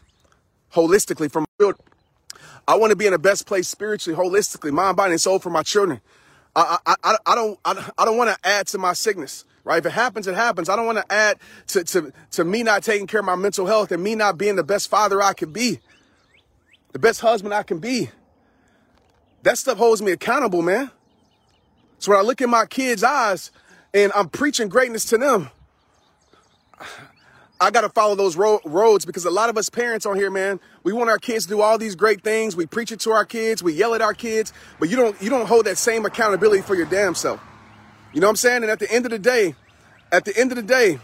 holistically 0.74 1.32
from 1.32 1.46
I 2.68 2.75
want 2.75 2.89
to 2.89 2.96
be 2.96 3.06
in 3.06 3.12
the 3.12 3.20
best 3.20 3.46
place 3.46 3.68
spiritually, 3.68 4.18
holistically, 4.18 4.72
mind, 4.72 4.98
body, 4.98 5.12
and 5.12 5.22
soul 5.22 5.38
for 5.38 5.50
my 5.50 5.62
children. 5.62 6.01
I, 6.56 6.77
I, 6.86 6.96
I, 7.03 7.18
I 7.25 7.36
don't, 7.36 7.60
I, 7.63 7.92
I 7.98 8.06
don't 8.06 8.18
want 8.18 8.32
to 8.32 8.48
add 8.48 8.68
to 8.68 8.77
my 8.77 8.94
sickness 8.94 9.46
right? 9.63 9.77
If 9.77 9.86
it 9.86 9.92
happens, 9.92 10.27
it 10.27 10.36
happens. 10.36 10.68
I 10.68 10.75
don't 10.75 10.86
want 10.86 10.98
to 10.98 11.10
add 11.10 11.38
to, 11.68 11.84
to, 11.86 12.12
to 12.32 12.44
me 12.44 12.63
not 12.63 12.84
taking 12.84 13.08
care 13.08 13.22
of 13.22 13.25
my 13.25 13.36
mental 13.36 13.65
health 13.65 13.94
and 13.94 14.03
me 14.03 14.13
not 14.13 14.38
being 14.38 14.58
the 14.58 14.63
best 14.63 14.89
father 14.89 15.22
I 15.22 15.34
can 15.34 15.53
be, 15.53 15.80
the 16.92 17.00
best 17.00 17.22
husband 17.22 17.53
I 17.53 17.63
can 17.63 17.80
be. 17.80 18.10
That 19.44 19.58
stuff 19.58 19.77
holds 19.77 20.01
me 20.01 20.12
accountable, 20.12 20.62
man. 20.62 20.92
So 22.03 22.12
when 22.12 22.19
I 22.19 22.24
look 22.24 22.41
in 22.41 22.50
my 22.50 22.65
kids' 22.65 23.01
eyes 23.01 23.50
and 23.93 24.12
I'm 24.13 24.27
preaching 24.27 24.67
greatness 24.67 25.05
to 25.05 25.17
them, 25.17 25.50
I 27.62 27.72
got 27.72 27.81
to 27.81 27.89
follow 27.89 28.13
those 28.13 28.36
ro- 28.36 28.60
roads 28.65 29.05
because 29.05 29.24
a 29.24 29.29
lot 29.29 29.50
of 29.50 29.57
us 29.57 29.69
parents 29.69 30.05
on 30.05 30.17
here, 30.17 30.29
man, 30.29 30.60
we 30.83 30.91
want 30.91 31.10
our 31.10 31.17
kids 31.17 31.45
to 31.45 31.51
do 31.51 31.62
all 31.62 31.77
these 31.77 31.95
great 31.95 32.22
things. 32.22 32.57
We 32.57 32.65
preach 32.65 32.91
it 32.91 33.00
to 33.01 33.12
our 33.12 33.24
kids, 33.24 33.63
we 33.63 33.72
yell 33.72 33.93
at 33.93 34.01
our 34.01 34.13
kids, 34.13 34.51
but 34.81 34.89
you 34.89 34.98
don't 34.98 35.15
you 35.22 35.29
don't 35.29 35.45
hold 35.45 35.65
that 35.65 35.77
same 35.77 36.05
accountability 36.05 36.62
for 36.62 36.75
your 36.75 36.88
damn 36.88 37.15
self. 37.15 37.41
You 38.12 38.19
know 38.19 38.27
what 38.27 38.31
I'm 38.31 38.36
saying? 38.36 38.63
And 38.63 38.69
at 38.69 38.79
the 38.79 38.91
end 38.91 39.05
of 39.05 39.12
the 39.12 39.19
day, 39.19 39.55
at 40.12 40.25
the 40.25 40.38
end 40.38 40.51
of 40.51 40.57
the 40.57 40.62
day, 40.62 41.00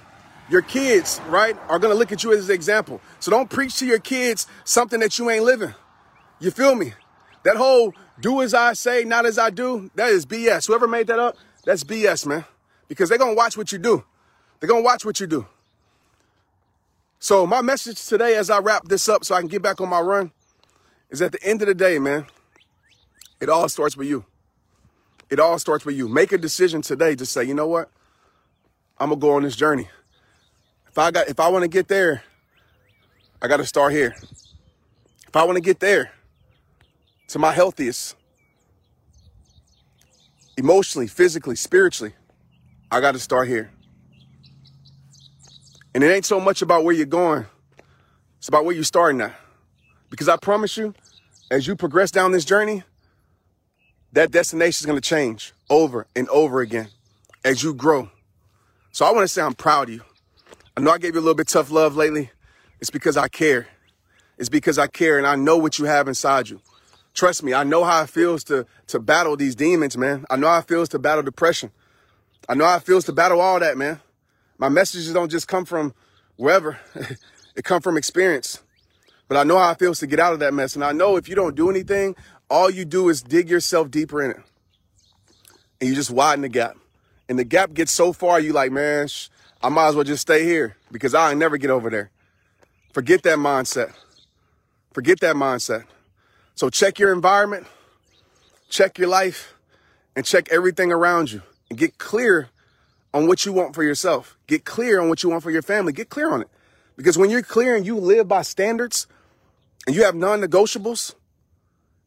your 0.50 0.64
kids, 0.64 1.22
right, 1.30 1.56
are 1.70 1.80
going 1.80 1.94
to 1.94 1.98
look 1.98 2.12
at 2.12 2.26
you 2.26 2.34
as 2.34 2.50
an 2.50 2.56
example. 2.56 3.00
So 3.22 3.32
don't 3.32 3.50
preach 3.50 3.80
to 3.80 3.86
your 3.86 4.00
kids 4.00 4.48
something 4.66 5.00
that 5.00 5.18
you 5.18 5.30
ain't 5.30 5.46
living. 5.46 5.74
You 6.42 6.52
feel 6.52 6.76
me? 6.76 6.92
That 7.44 7.58
whole 7.58 7.94
do 8.20 8.42
as 8.42 8.54
I 8.54 8.74
say, 8.74 9.04
not 9.04 9.26
as 9.26 9.38
I 9.38 9.50
do, 9.50 9.90
that 9.96 10.10
is 10.10 10.26
BS. 10.26 10.68
Whoever 10.68 10.88
made 10.88 11.08
that 11.08 11.20
up, 11.20 11.38
that's 11.66 11.84
BS, 11.84 12.26
man. 12.26 12.46
Because 12.88 13.10
they're 13.10 13.18
going 13.18 13.36
to 13.36 13.38
watch 13.38 13.58
what 13.58 13.72
you 13.72 13.78
do. 13.78 14.04
They're 14.60 14.68
going 14.68 14.82
to 14.82 14.86
watch 14.86 15.06
what 15.06 15.20
you 15.20 15.28
do. 15.28 15.46
So 17.20 17.46
my 17.46 17.62
message 17.62 18.06
today 18.06 18.36
as 18.36 18.50
I 18.50 18.60
wrap 18.60 18.86
this 18.86 19.08
up 19.10 19.26
so 19.26 19.36
I 19.36 19.40
can 19.40 19.50
get 19.50 19.62
back 19.62 19.82
on 19.82 19.90
my 19.90 20.00
run 20.00 20.32
is 21.10 21.22
at 21.22 21.32
the 21.32 21.44
end 21.44 21.62
of 21.62 21.68
the 21.68 21.74
day, 21.74 22.00
man, 22.00 22.26
it 23.40 23.50
all 23.50 23.68
starts 23.70 23.98
with 23.98 24.08
you. 24.08 24.26
It 25.30 25.40
all 25.40 25.60
starts 25.60 25.86
with 25.86 25.96
you. 25.96 26.08
Make 26.08 26.32
a 26.32 26.38
decision 26.38 26.82
today 26.82 27.16
to 27.16 27.26
say, 27.26 27.44
you 27.44 27.54
know 27.54 27.68
what? 27.68 27.90
I'm 28.98 29.10
gonna 29.10 29.20
go 29.20 29.32
on 29.32 29.44
this 29.44 29.56
journey. 29.56 29.88
If 30.88 30.98
I 30.98 31.12
got 31.12 31.30
if 31.30 31.40
I 31.40 31.50
want 31.50 31.64
to 31.64 31.70
get 31.70 31.88
there, 31.88 32.24
I 33.42 33.48
gotta 33.48 33.66
start 33.66 33.94
here. 33.94 34.16
If 35.28 35.36
I 35.36 35.44
want 35.44 35.58
to 35.58 35.62
get 35.62 35.80
there 35.80 36.12
to 37.30 37.40
my 37.40 37.52
healthiest, 37.52 38.16
emotionally, 40.58 41.08
physically, 41.08 41.56
spiritually, 41.56 42.14
I 42.92 43.02
gotta 43.02 43.20
start 43.20 43.48
here. 43.48 43.72
And 45.94 46.04
it 46.04 46.08
ain't 46.08 46.26
so 46.26 46.40
much 46.40 46.62
about 46.62 46.84
where 46.84 46.94
you're 46.94 47.06
going, 47.06 47.46
it's 48.38 48.48
about 48.48 48.66
where 48.66 48.76
you're 48.76 48.84
starting 48.84 49.22
at. 49.22 49.36
Because 50.10 50.28
I 50.28 50.38
promise 50.38 50.76
you, 50.78 50.94
as 51.52 51.68
you 51.68 51.76
progress 51.76 52.12
down 52.12 52.32
this 52.32 52.46
journey, 52.46 52.84
that 54.14 54.32
destination 54.32 54.84
is 54.84 54.86
going 54.86 55.00
to 55.00 55.08
change 55.08 55.54
over 55.70 56.08
and 56.16 56.28
over 56.30 56.62
again 56.62 56.90
as 57.46 57.62
you 57.62 57.74
grow. 57.74 58.10
So 58.92 59.06
I 59.06 59.12
want 59.12 59.24
to 59.24 59.28
say 59.28 59.42
I'm 59.42 59.54
proud 59.54 59.90
of 59.90 59.96
you. 59.96 60.02
I 60.76 60.82
know 60.82 60.92
I 60.92 60.98
gave 60.98 61.14
you 61.14 61.20
a 61.20 61.22
little 61.22 61.36
bit 61.36 61.48
tough 61.48 61.70
love 61.70 61.96
lately. 61.96 62.32
It's 62.80 62.90
because 62.90 63.18
I 63.18 63.28
care. 63.28 63.68
It's 64.38 64.50
because 64.50 64.80
I 64.80 64.88
care 64.88 65.18
and 65.18 65.28
I 65.28 65.36
know 65.36 65.58
what 65.58 65.78
you 65.78 65.86
have 65.86 66.08
inside 66.08 66.50
you. 66.50 66.60
Trust 67.14 67.44
me, 67.44 67.54
I 67.54 67.64
know 67.64 67.84
how 67.84 68.04
it 68.04 68.10
feels 68.10 68.44
to, 68.46 68.66
to 68.88 69.00
battle 69.00 69.36
these 69.36 69.56
demons, 69.56 69.98
man. 69.98 70.26
I 70.30 70.36
know 70.36 70.48
how 70.48 70.60
it 70.60 70.68
feels 70.68 70.90
to 70.90 71.00
battle 71.00 71.24
depression. 71.24 71.72
I 72.48 72.56
know 72.56 72.66
how 72.66 72.78
it 72.78 72.84
feels 72.84 73.06
to 73.06 73.14
battle 73.14 73.42
all 73.42 73.60
that, 73.60 73.78
man. 73.78 74.00
My 74.58 74.70
messages 74.70 75.12
don't 75.14 75.30
just 75.30 75.48
come 75.48 75.66
from 75.66 75.94
wherever. 76.38 76.80
it 77.56 77.64
come 77.64 77.82
from 77.82 77.98
experience. 77.98 78.62
But 79.28 79.38
I 79.38 79.44
know 79.44 79.58
how 79.58 79.72
it 79.72 79.80
feels 79.80 80.00
to 80.00 80.08
get 80.08 80.20
out 80.20 80.34
of 80.34 80.40
that 80.40 80.54
mess. 80.54 80.76
And 80.76 80.84
I 80.84 80.92
know 80.92 81.16
if 81.16 81.30
you 81.30 81.36
don't 81.36 81.56
do 81.56 81.70
anything, 81.70 82.16
all 82.50 82.70
you 82.70 82.86
do 82.86 83.10
is 83.10 83.22
dig 83.22 83.50
yourself 83.50 83.92
deeper 83.92 84.24
in 84.24 84.32
it. 84.32 84.42
And 85.80 85.90
you 85.90 85.96
just 85.96 86.12
widen 86.12 86.42
the 86.42 86.50
gap. 86.50 86.78
And 87.30 87.38
the 87.38 87.44
gap 87.44 87.74
gets 87.74 87.92
so 87.92 88.12
far, 88.12 88.40
you 88.40 88.54
like, 88.54 88.72
man, 88.72 89.08
sh- 89.08 89.30
I 89.62 89.70
might 89.70 89.90
as 89.90 89.96
well 89.96 90.04
just 90.04 90.22
stay 90.22 90.46
here 90.46 90.78
because 90.92 91.14
I'll 91.14 91.36
never 91.36 91.58
get 91.58 91.70
over 91.70 91.90
there. 91.90 92.10
Forget 92.92 93.22
that 93.24 93.38
mindset. 93.38 93.94
Forget 94.94 95.20
that 95.20 95.36
mindset. 95.36 95.84
So 96.60 96.70
check 96.70 97.00
your 97.00 97.14
environment, 97.14 97.68
check 98.68 98.98
your 98.98 99.08
life, 99.08 99.54
and 100.14 100.26
check 100.26 100.50
everything 100.52 100.92
around 100.92 101.32
you 101.32 101.42
and 101.70 101.80
get 101.80 101.98
clear 101.98 102.50
on 103.14 103.28
what 103.28 103.46
you 103.46 103.54
want 103.54 103.74
for 103.74 103.82
yourself. 103.82 104.38
Get 104.46 104.66
clear 104.66 105.00
on 105.00 105.08
what 105.08 105.24
you 105.24 105.30
want 105.30 105.42
for 105.42 105.52
your 105.52 105.62
family. 105.62 105.94
Get 105.94 106.10
clear 106.10 106.30
on 106.30 106.42
it. 106.42 106.50
Because 106.98 107.18
when 107.18 107.30
you're 107.30 107.44
clear 107.44 107.78
and 107.78 107.86
you 107.86 107.96
live 107.96 108.28
by 108.28 108.42
standards 108.42 109.08
and 109.88 109.96
you 109.96 110.04
have 110.04 110.16
non 110.16 110.42
negotiables, 110.42 111.16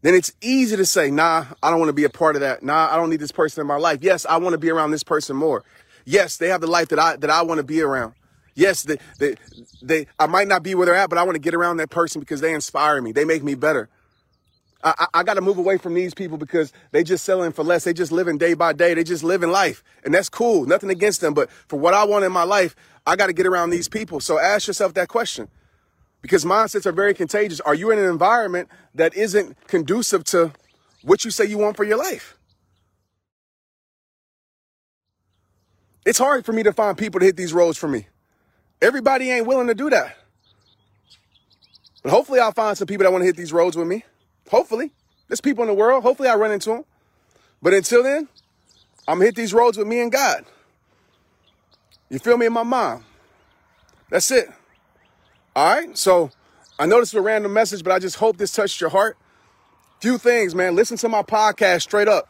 then 0.03 0.15
it's 0.15 0.35
easy 0.43 0.77
to 0.77 0.85
say, 0.85 1.11
nah, 1.11 1.47
I 1.63 1.71
don't 1.71 1.79
want 1.79 1.89
to 1.89 1.95
be 1.95 2.05
a 2.05 2.11
part 2.11 2.37
of 2.37 2.43
that. 2.43 2.63
Nah, 2.63 2.91
I 2.93 2.97
don't 2.97 3.09
need 3.09 3.21
this 3.21 3.33
person 3.33 3.63
in 3.63 3.67
my 3.67 3.79
life. 3.79 4.01
Yes, 4.03 4.27
I 4.27 4.37
want 4.37 4.53
to 4.53 4.59
be 4.59 4.69
around 4.69 4.91
this 4.91 5.03
person 5.03 5.35
more. 5.35 5.65
Yes, 6.05 6.37
they 6.37 6.49
have 6.49 6.61
the 6.61 6.67
life 6.67 6.89
that 6.89 6.99
I 6.99 7.17
that 7.17 7.31
I 7.31 7.41
want 7.41 7.57
to 7.57 7.65
be 7.65 7.81
around. 7.81 8.13
Yes, 8.55 8.83
they, 8.83 8.99
they, 9.19 9.37
they, 9.81 10.07
I 10.19 10.27
might 10.27 10.47
not 10.47 10.63
be 10.63 10.75
where 10.75 10.85
they're 10.85 10.95
at, 10.95 11.09
but 11.09 11.17
I 11.17 11.23
want 11.23 11.37
to 11.37 11.41
get 11.41 11.55
around 11.55 11.79
that 11.79 11.89
person 11.89 12.21
because 12.21 12.43
they 12.43 12.53
inspire 12.53 13.01
me. 13.01 13.13
They 13.13 13.25
make 13.25 13.43
me 13.43 13.55
better. 13.55 13.89
I, 14.85 15.07
I, 15.15 15.23
got 15.23 15.35
to 15.35 15.41
move 15.41 15.59
away 15.59 15.79
from 15.79 15.95
these 15.95 16.13
people 16.13 16.37
because 16.37 16.73
they 16.91 17.05
just 17.05 17.25
selling 17.25 17.53
for 17.53 17.63
less. 17.63 17.85
They 17.85 17.93
just 17.93 18.11
living 18.11 18.37
day 18.37 18.55
by 18.55 18.73
day. 18.73 18.95
They 18.95 19.05
just 19.05 19.23
living 19.23 19.51
life. 19.51 19.85
And 20.05 20.13
that's 20.13 20.29
cool. 20.29 20.67
Nothing 20.67 20.91
against 20.91 21.21
them. 21.21 21.35
But 21.35 21.51
for 21.69 21.79
what 21.79 21.95
I 21.95 22.05
want 22.05 22.25
in 22.25 22.33
my 22.33 22.43
life, 22.43 22.75
I 23.07 23.15
got 23.15 23.29
to 23.29 23.33
get 23.33 23.47
around 23.47 23.71
these 23.71 23.89
people. 23.89 24.19
So 24.19 24.41
ask 24.41 24.67
yourself 24.67 24.95
that 24.95 25.09
question 25.09 25.49
because 26.21 26.45
mindsets 26.45 26.85
are 26.87 26.93
very 26.93 27.15
contagious. 27.15 27.61
Are 27.61 27.75
you 27.75 27.91
in 27.93 27.99
an 27.99 28.07
environment 28.07 28.69
that 28.95 29.15
isn't 29.15 29.57
conducive 29.69 30.25
to 30.25 30.53
what 31.03 31.25
you 31.25 31.31
say 31.31 31.45
you 31.45 31.59
want 31.59 31.77
for 31.77 31.85
your 31.85 31.99
life? 31.99 32.37
It's 36.05 36.19
hard 36.19 36.45
for 36.45 36.53
me 36.53 36.65
to 36.65 36.73
find 36.73 36.99
people 36.99 37.21
to 37.21 37.27
hit 37.27 37.37
these 37.37 37.53
roads 37.53 37.79
for 37.79 37.87
me. 37.87 38.09
Everybody 38.81 39.31
ain't 39.31 39.47
willing 39.47 39.69
to 39.69 39.75
do 39.75 39.91
that. 39.91 40.17
But 42.03 42.11
hopefully 42.11 42.41
I'll 42.41 42.51
find 42.51 42.77
some 42.77 42.89
people 42.89 43.05
that 43.05 43.13
want 43.13 43.23
to 43.23 43.27
hit 43.27 43.37
these 43.37 43.53
roads 43.53 43.77
with 43.77 43.87
me. 43.87 44.05
Hopefully. 44.51 44.93
There's 45.29 45.41
people 45.41 45.63
in 45.63 45.69
the 45.69 45.75
world. 45.75 46.03
Hopefully 46.03 46.29
I 46.29 46.35
run 46.35 46.51
into 46.51 46.71
them. 46.71 46.85
But 47.63 47.73
until 47.75 48.03
then, 48.03 48.29
I'm 49.07 49.21
hit 49.21 49.35
these 49.35 49.55
roads 49.55 49.79
with 49.79 49.87
me 49.87 50.01
and 50.01 50.13
God. 50.13 50.45
You 52.11 52.19
feel 52.19 52.37
me 52.37 52.47
and 52.47 52.55
my 52.55 52.63
mom. 52.63 53.05
That's 54.11 54.31
it. 54.31 54.51
All 55.57 55.75
right. 55.75 55.97
So 55.97 56.31
I 56.79 56.87
know 56.87 57.01
this 57.01 57.09
is 57.11 57.15
a 57.15 57.23
random 57.23 57.53
message, 57.53 57.83
but 57.83 57.93
I 57.93 57.99
just 57.99 58.17
hope 58.17 58.37
this 58.37 58.53
touched 58.53 58.81
your 58.81 58.91
heart. 58.91 59.17
Few 60.01 60.19
things, 60.19 60.55
man. 60.55 60.75
Listen 60.75 60.97
to 60.99 61.09
my 61.09 61.23
podcast 61.23 61.83
straight 61.83 62.09
up. 62.09 62.29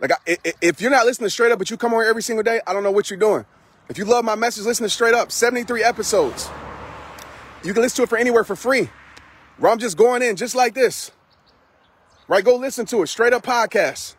Like, 0.00 0.12
I, 0.12 0.36
if 0.60 0.80
you're 0.80 0.90
not 0.90 1.06
listening 1.06 1.30
straight 1.30 1.52
up, 1.52 1.58
but 1.58 1.70
you 1.70 1.76
come 1.76 1.94
on 1.94 2.04
every 2.04 2.22
single 2.22 2.42
day, 2.42 2.60
I 2.66 2.72
don't 2.72 2.82
know 2.82 2.90
what 2.90 3.08
you're 3.08 3.18
doing. 3.18 3.46
If 3.88 3.98
you 3.98 4.04
love 4.04 4.24
my 4.24 4.34
message, 4.34 4.64
listen 4.64 4.84
to 4.84 4.90
straight 4.90 5.14
up. 5.14 5.30
73 5.30 5.82
episodes. 5.82 6.50
You 7.62 7.72
can 7.72 7.82
listen 7.82 7.96
to 7.96 8.02
it 8.02 8.08
for 8.08 8.18
anywhere 8.18 8.44
for 8.44 8.56
free. 8.56 8.90
Where 9.58 9.70
I'm 9.70 9.78
just 9.78 9.96
going 9.96 10.22
in 10.22 10.36
just 10.36 10.54
like 10.54 10.74
this. 10.74 11.12
Right? 12.26 12.44
Go 12.44 12.56
listen 12.56 12.86
to 12.86 13.02
it. 13.02 13.08
Straight 13.08 13.32
up 13.32 13.42
podcast. 13.42 14.16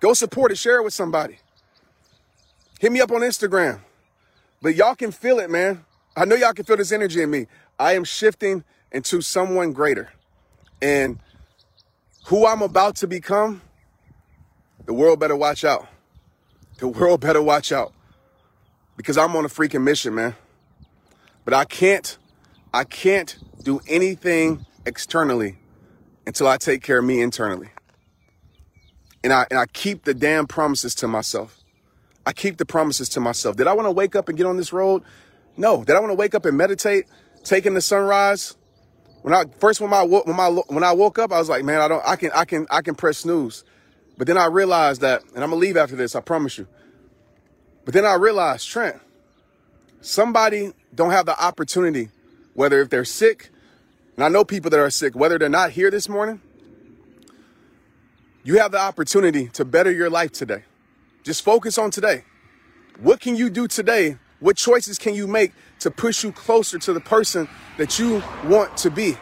Go 0.00 0.14
support 0.14 0.50
it. 0.50 0.58
Share 0.58 0.78
it 0.78 0.84
with 0.84 0.94
somebody. 0.94 1.38
Hit 2.80 2.90
me 2.90 3.00
up 3.00 3.12
on 3.12 3.20
Instagram. 3.20 3.80
But 4.60 4.74
y'all 4.74 4.94
can 4.94 5.12
feel 5.12 5.38
it, 5.38 5.50
man. 5.50 5.84
I 6.16 6.24
know 6.24 6.34
y'all 6.34 6.52
can 6.52 6.64
feel 6.64 6.76
this 6.76 6.92
energy 6.92 7.22
in 7.22 7.30
me. 7.30 7.46
I 7.78 7.94
am 7.94 8.04
shifting 8.04 8.64
into 8.90 9.20
someone 9.20 9.72
greater. 9.72 10.12
And 10.80 11.18
who 12.26 12.46
I'm 12.46 12.62
about 12.62 12.96
to 12.96 13.06
become, 13.06 13.62
the 14.84 14.92
world 14.92 15.20
better 15.20 15.36
watch 15.36 15.64
out. 15.64 15.86
The 16.78 16.88
world 16.88 17.20
better 17.20 17.42
watch 17.42 17.70
out. 17.70 17.92
Because 18.96 19.16
I'm 19.16 19.34
on 19.36 19.44
a 19.44 19.48
freaking 19.48 19.82
mission, 19.82 20.14
man. 20.14 20.34
But 21.44 21.54
I 21.54 21.64
can't, 21.64 22.16
I 22.72 22.84
can't 22.84 23.36
do 23.62 23.80
anything 23.88 24.66
externally 24.86 25.58
until 26.26 26.48
I 26.48 26.56
take 26.56 26.82
care 26.82 26.98
of 26.98 27.04
me 27.04 27.20
internally. 27.20 27.68
And 29.24 29.32
I 29.32 29.46
and 29.50 29.58
I 29.58 29.66
keep 29.66 30.04
the 30.04 30.14
damn 30.14 30.46
promises 30.46 30.94
to 30.96 31.08
myself. 31.08 31.58
I 32.26 32.32
keep 32.32 32.56
the 32.56 32.66
promises 32.66 33.08
to 33.10 33.20
myself. 33.20 33.56
Did 33.56 33.66
I 33.66 33.72
want 33.72 33.86
to 33.86 33.92
wake 33.92 34.16
up 34.16 34.28
and 34.28 34.36
get 34.36 34.46
on 34.46 34.56
this 34.56 34.72
road? 34.72 35.02
No. 35.56 35.84
Did 35.84 35.96
I 35.96 36.00
want 36.00 36.10
to 36.10 36.16
wake 36.16 36.34
up 36.34 36.44
and 36.44 36.56
meditate, 36.56 37.06
taking 37.44 37.74
the 37.74 37.80
sunrise? 37.80 38.56
When 39.22 39.34
I 39.34 39.44
first 39.58 39.80
when 39.80 39.90
my 39.90 40.02
when 40.02 40.36
my 40.36 40.48
when 40.48 40.84
I 40.84 40.92
woke 40.92 41.18
up, 41.18 41.32
I 41.32 41.38
was 41.38 41.48
like, 41.48 41.64
man, 41.64 41.80
I 41.80 41.88
don't 41.88 42.02
I 42.06 42.16
can 42.16 42.30
I 42.34 42.44
can 42.44 42.66
I 42.70 42.82
can 42.82 42.94
press 42.94 43.18
snooze. 43.18 43.64
But 44.18 44.26
then 44.26 44.36
I 44.36 44.46
realized 44.46 45.00
that, 45.00 45.22
and 45.34 45.42
I'm 45.42 45.50
gonna 45.50 45.56
leave 45.56 45.76
after 45.76 45.96
this, 45.96 46.14
I 46.14 46.20
promise 46.20 46.58
you. 46.58 46.66
But 47.84 47.94
then 47.94 48.04
I 48.04 48.14
realized, 48.14 48.68
Trent, 48.68 49.00
somebody 50.00 50.72
don't 50.94 51.10
have 51.10 51.26
the 51.26 51.40
opportunity, 51.42 52.10
whether 52.54 52.80
if 52.80 52.90
they're 52.90 53.04
sick, 53.04 53.50
and 54.16 54.24
I 54.24 54.28
know 54.28 54.44
people 54.44 54.70
that 54.70 54.80
are 54.80 54.90
sick, 54.90 55.14
whether 55.14 55.38
they're 55.38 55.48
not 55.48 55.70
here 55.70 55.90
this 55.90 56.08
morning, 56.08 56.40
you 58.44 58.58
have 58.58 58.72
the 58.72 58.80
opportunity 58.80 59.48
to 59.48 59.64
better 59.64 59.90
your 59.90 60.10
life 60.10 60.32
today. 60.32 60.64
Just 61.22 61.44
focus 61.44 61.78
on 61.78 61.90
today. 61.90 62.24
What 63.00 63.20
can 63.20 63.36
you 63.36 63.48
do 63.48 63.68
today? 63.68 64.18
What 64.40 64.56
choices 64.56 64.98
can 64.98 65.14
you 65.14 65.26
make 65.26 65.52
to 65.80 65.90
push 65.90 66.24
you 66.24 66.32
closer 66.32 66.78
to 66.80 66.92
the 66.92 67.00
person 67.00 67.48
that 67.78 67.98
you 67.98 68.22
want 68.44 68.76
to 68.78 68.90
be? 68.90 69.16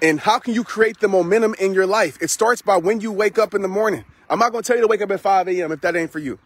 And 0.00 0.20
how 0.20 0.38
can 0.38 0.54
you 0.54 0.62
create 0.62 1.00
the 1.00 1.08
momentum 1.08 1.54
in 1.58 1.74
your 1.74 1.86
life? 1.86 2.18
It 2.20 2.30
starts 2.30 2.62
by 2.62 2.76
when 2.76 3.00
you 3.00 3.10
wake 3.10 3.38
up 3.38 3.54
in 3.54 3.62
the 3.62 3.68
morning. 3.68 4.04
I'm 4.30 4.38
not 4.38 4.52
going 4.52 4.62
to 4.62 4.66
tell 4.66 4.76
you 4.76 4.82
to 4.82 4.88
wake 4.88 5.02
up 5.02 5.10
at 5.10 5.20
5 5.20 5.48
a.m. 5.48 5.72
if 5.72 5.80
that 5.80 5.96
ain't 5.96 6.12
for 6.12 6.18
you. 6.18 6.38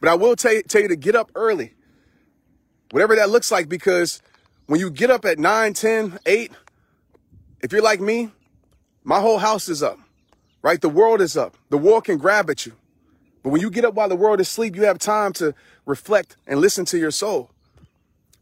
But 0.00 0.10
I 0.10 0.14
will 0.14 0.36
tell 0.36 0.52
you, 0.52 0.62
tell 0.62 0.82
you 0.82 0.88
to 0.88 0.96
get 0.96 1.14
up 1.14 1.30
early. 1.34 1.72
Whatever 2.90 3.16
that 3.16 3.30
looks 3.30 3.50
like, 3.50 3.68
because 3.68 4.20
when 4.66 4.80
you 4.80 4.90
get 4.90 5.10
up 5.10 5.24
at 5.24 5.38
9, 5.38 5.72
10, 5.72 6.18
8, 6.26 6.52
if 7.60 7.72
you're 7.72 7.82
like 7.82 8.00
me, 8.00 8.30
my 9.04 9.20
whole 9.20 9.38
house 9.38 9.68
is 9.68 9.82
up, 9.82 9.98
right? 10.62 10.80
The 10.80 10.88
world 10.88 11.20
is 11.20 11.36
up. 11.36 11.56
The 11.70 11.78
world 11.78 12.04
can 12.04 12.18
grab 12.18 12.50
at 12.50 12.66
you. 12.66 12.72
But 13.42 13.50
when 13.50 13.60
you 13.60 13.70
get 13.70 13.84
up 13.84 13.94
while 13.94 14.08
the 14.08 14.16
world 14.16 14.40
is 14.40 14.48
asleep, 14.48 14.74
you 14.74 14.82
have 14.84 14.98
time 14.98 15.32
to 15.34 15.54
reflect 15.84 16.36
and 16.46 16.60
listen 16.60 16.84
to 16.86 16.98
your 16.98 17.12
soul. 17.12 17.50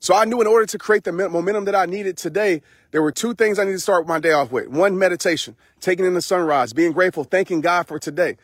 So 0.00 0.14
I 0.14 0.24
knew 0.24 0.40
in 0.40 0.46
order 0.46 0.66
to 0.66 0.78
create 0.78 1.04
the 1.04 1.12
momentum 1.12 1.66
that 1.66 1.74
I 1.74 1.86
needed 1.86 2.16
today, 2.16 2.62
there 2.90 3.02
were 3.02 3.12
two 3.12 3.34
things 3.34 3.58
I 3.58 3.64
needed 3.64 3.76
to 3.76 3.82
start 3.82 4.06
my 4.06 4.18
day 4.18 4.32
off 4.32 4.50
with. 4.50 4.68
One, 4.68 4.98
meditation, 4.98 5.56
taking 5.80 6.04
in 6.06 6.14
the 6.14 6.22
sunrise, 6.22 6.72
being 6.72 6.92
grateful, 6.92 7.24
thanking 7.24 7.60
God 7.60 7.86
for 7.86 7.98
today, 7.98 8.36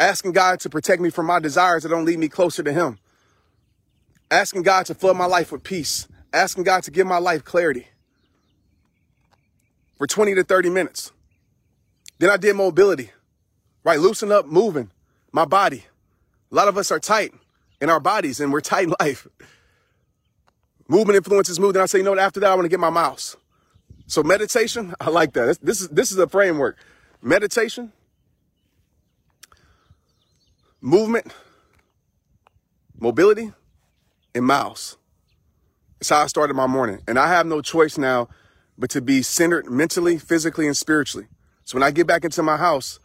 asking 0.00 0.32
God 0.32 0.60
to 0.60 0.70
protect 0.70 1.00
me 1.00 1.10
from 1.10 1.26
my 1.26 1.38
desires 1.38 1.82
that 1.82 1.90
don't 1.90 2.04
lead 2.04 2.18
me 2.18 2.28
closer 2.28 2.62
to 2.62 2.72
Him, 2.72 2.98
asking 4.30 4.62
God 4.62 4.86
to 4.86 4.94
flood 4.94 5.16
my 5.16 5.26
life 5.26 5.52
with 5.52 5.62
peace, 5.62 6.08
asking 6.32 6.64
God 6.64 6.82
to 6.84 6.90
give 6.90 7.06
my 7.06 7.18
life 7.18 7.44
clarity 7.44 7.88
for 9.96 10.06
20 10.06 10.34
to 10.34 10.44
30 10.44 10.70
minutes. 10.70 11.12
Then 12.18 12.30
I 12.30 12.36
did 12.36 12.54
mobility, 12.56 13.10
right? 13.84 13.98
Loosen 13.98 14.30
up, 14.32 14.46
moving 14.46 14.90
my 15.32 15.44
body. 15.44 15.84
A 16.50 16.54
lot 16.54 16.68
of 16.68 16.76
us 16.76 16.90
are 16.92 17.00
tight 17.00 17.32
in 17.80 17.90
our 17.90 18.00
bodies 18.00 18.40
and 18.40 18.52
we're 18.52 18.60
tight 18.60 18.84
in 18.84 18.94
life. 19.00 19.26
Movement 20.88 21.16
influences 21.16 21.58
movement. 21.58 21.82
I 21.82 21.86
say, 21.86 21.98
you 21.98 22.04
know 22.04 22.10
what? 22.10 22.18
After 22.18 22.40
that, 22.40 22.50
I 22.50 22.54
want 22.54 22.64
to 22.64 22.68
get 22.68 22.80
my 22.80 22.90
mouse. 22.90 23.36
So 24.06 24.22
meditation, 24.22 24.94
I 25.00 25.10
like 25.10 25.32
that. 25.32 25.46
This, 25.46 25.58
this 25.58 25.80
is 25.80 25.88
this 25.88 26.12
is 26.12 26.18
a 26.18 26.28
framework. 26.28 26.76
Meditation, 27.22 27.92
movement, 30.80 31.32
mobility, 32.98 33.52
and 34.34 34.44
mouse. 34.44 34.96
It's 36.00 36.10
how 36.10 36.22
I 36.22 36.26
started 36.26 36.54
my 36.54 36.66
morning. 36.66 37.00
And 37.06 37.18
I 37.18 37.28
have 37.28 37.46
no 37.46 37.62
choice 37.62 37.96
now 37.96 38.28
but 38.78 38.90
to 38.90 39.00
be 39.00 39.22
centered 39.22 39.70
mentally, 39.70 40.18
physically, 40.18 40.66
and 40.66 40.76
spiritually. 40.76 41.26
So 41.64 41.76
when 41.76 41.82
I 41.82 41.90
get 41.90 42.06
back 42.06 42.24
into 42.24 42.42
my 42.42 42.56
house, 42.56 42.98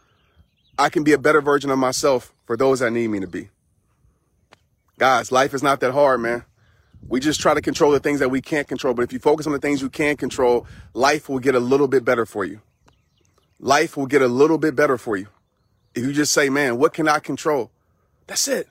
I 0.78 0.88
can 0.88 1.04
be 1.04 1.12
a 1.12 1.18
better 1.18 1.40
version 1.40 1.70
of 1.70 1.78
myself 1.78 2.32
for 2.46 2.56
those 2.56 2.80
that 2.80 2.90
need 2.90 3.08
me 3.08 3.20
to 3.20 3.26
be. 3.26 3.50
Guys, 4.98 5.30
life 5.30 5.54
is 5.54 5.62
not 5.62 5.80
that 5.80 5.92
hard, 5.92 6.20
man. 6.20 6.44
We 7.06 7.20
just 7.20 7.40
try 7.40 7.54
to 7.54 7.60
control 7.60 7.92
the 7.92 8.00
things 8.00 8.20
that 8.20 8.30
we 8.30 8.40
can't 8.40 8.66
control. 8.66 8.94
But 8.94 9.02
if 9.02 9.12
you 9.12 9.18
focus 9.18 9.46
on 9.46 9.52
the 9.52 9.60
things 9.60 9.80
you 9.80 9.88
can 9.88 10.16
control, 10.16 10.66
life 10.94 11.28
will 11.28 11.38
get 11.38 11.54
a 11.54 11.60
little 11.60 11.86
bit 11.86 12.04
better 12.04 12.26
for 12.26 12.44
you. 12.44 12.60
Life 13.60 13.96
will 13.96 14.06
get 14.06 14.22
a 14.22 14.28
little 14.28 14.58
bit 14.58 14.74
better 14.74 14.98
for 14.98 15.16
you. 15.16 15.28
If 15.94 16.04
you 16.04 16.12
just 16.12 16.32
say, 16.32 16.48
man, 16.48 16.78
what 16.78 16.92
can 16.92 17.08
I 17.08 17.18
control? 17.18 17.70
That's 18.26 18.46
it. 18.48 18.68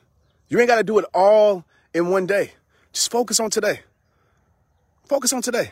You 0.49 0.59
ain't 0.59 0.67
got 0.67 0.75
to 0.75 0.83
do 0.83 0.99
it 0.99 1.05
all 1.13 1.65
in 1.93 2.09
one 2.09 2.25
day. 2.25 2.51
Just 2.93 3.11
focus 3.11 3.39
on 3.39 3.49
today. 3.49 3.81
Focus 5.05 5.33
on 5.33 5.41
today 5.41 5.71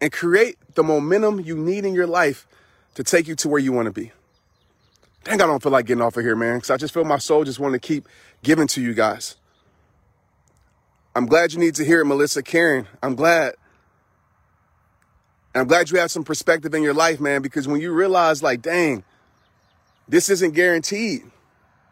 and 0.00 0.12
create 0.12 0.56
the 0.74 0.82
momentum 0.82 1.40
you 1.40 1.56
need 1.56 1.84
in 1.84 1.94
your 1.94 2.06
life 2.06 2.46
to 2.94 3.04
take 3.04 3.26
you 3.26 3.34
to 3.36 3.48
where 3.48 3.60
you 3.60 3.72
want 3.72 3.86
to 3.86 3.92
be. 3.92 4.12
Dang, 5.24 5.40
I 5.40 5.46
don't 5.46 5.62
feel 5.62 5.72
like 5.72 5.86
getting 5.86 6.02
off 6.02 6.16
of 6.16 6.24
here, 6.24 6.36
man, 6.36 6.56
because 6.56 6.70
I 6.70 6.76
just 6.76 6.92
feel 6.92 7.04
my 7.04 7.18
soul 7.18 7.44
just 7.44 7.58
want 7.58 7.72
to 7.72 7.78
keep 7.78 8.08
giving 8.42 8.66
to 8.68 8.82
you 8.82 8.92
guys. 8.92 9.36
I'm 11.16 11.26
glad 11.26 11.52
you 11.52 11.58
need 11.58 11.76
to 11.76 11.84
hear 11.84 12.00
it, 12.00 12.04
Melissa 12.06 12.42
Karen. 12.42 12.86
I'm 13.02 13.14
glad. 13.14 13.54
And 15.54 15.62
I'm 15.62 15.68
glad 15.68 15.90
you 15.90 15.98
have 15.98 16.10
some 16.10 16.24
perspective 16.24 16.74
in 16.74 16.82
your 16.82 16.94
life, 16.94 17.20
man, 17.20 17.40
because 17.40 17.68
when 17.68 17.80
you 17.80 17.92
realize, 17.92 18.42
like, 18.42 18.60
dang, 18.60 19.04
this 20.08 20.28
isn't 20.28 20.54
guaranteed. 20.54 21.22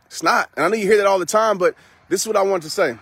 It's 0.07 0.23
not. 0.23 0.51
And 0.57 0.67
I 0.67 0.69
know 0.69 0.75
you 0.75 0.87
hear 0.87 0.99
that 0.99 1.07
all 1.07 1.19
the 1.19 1.25
time, 1.25 1.57
but 1.57 1.75
this 2.09 2.21
is 2.21 2.27
what 2.27 2.37
I 2.37 2.43
want 2.43 2.65
to 2.65 2.71
say. 2.71 2.99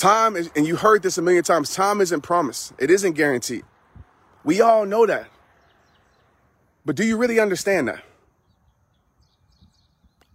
Time 0.00 0.34
is, 0.34 0.50
and 0.56 0.66
you 0.66 0.76
heard 0.76 1.02
this 1.02 1.18
a 1.18 1.22
million 1.22 1.44
times, 1.44 1.74
time 1.74 2.00
isn't 2.00 2.22
promised. 2.22 2.72
It 2.78 2.90
isn't 2.90 3.12
guaranteed. 3.12 3.64
We 4.44 4.62
all 4.62 4.86
know 4.86 5.04
that. 5.04 5.28
But 6.86 6.96
do 6.96 7.04
you 7.04 7.18
really 7.18 7.38
understand 7.38 7.88
that? 7.88 8.02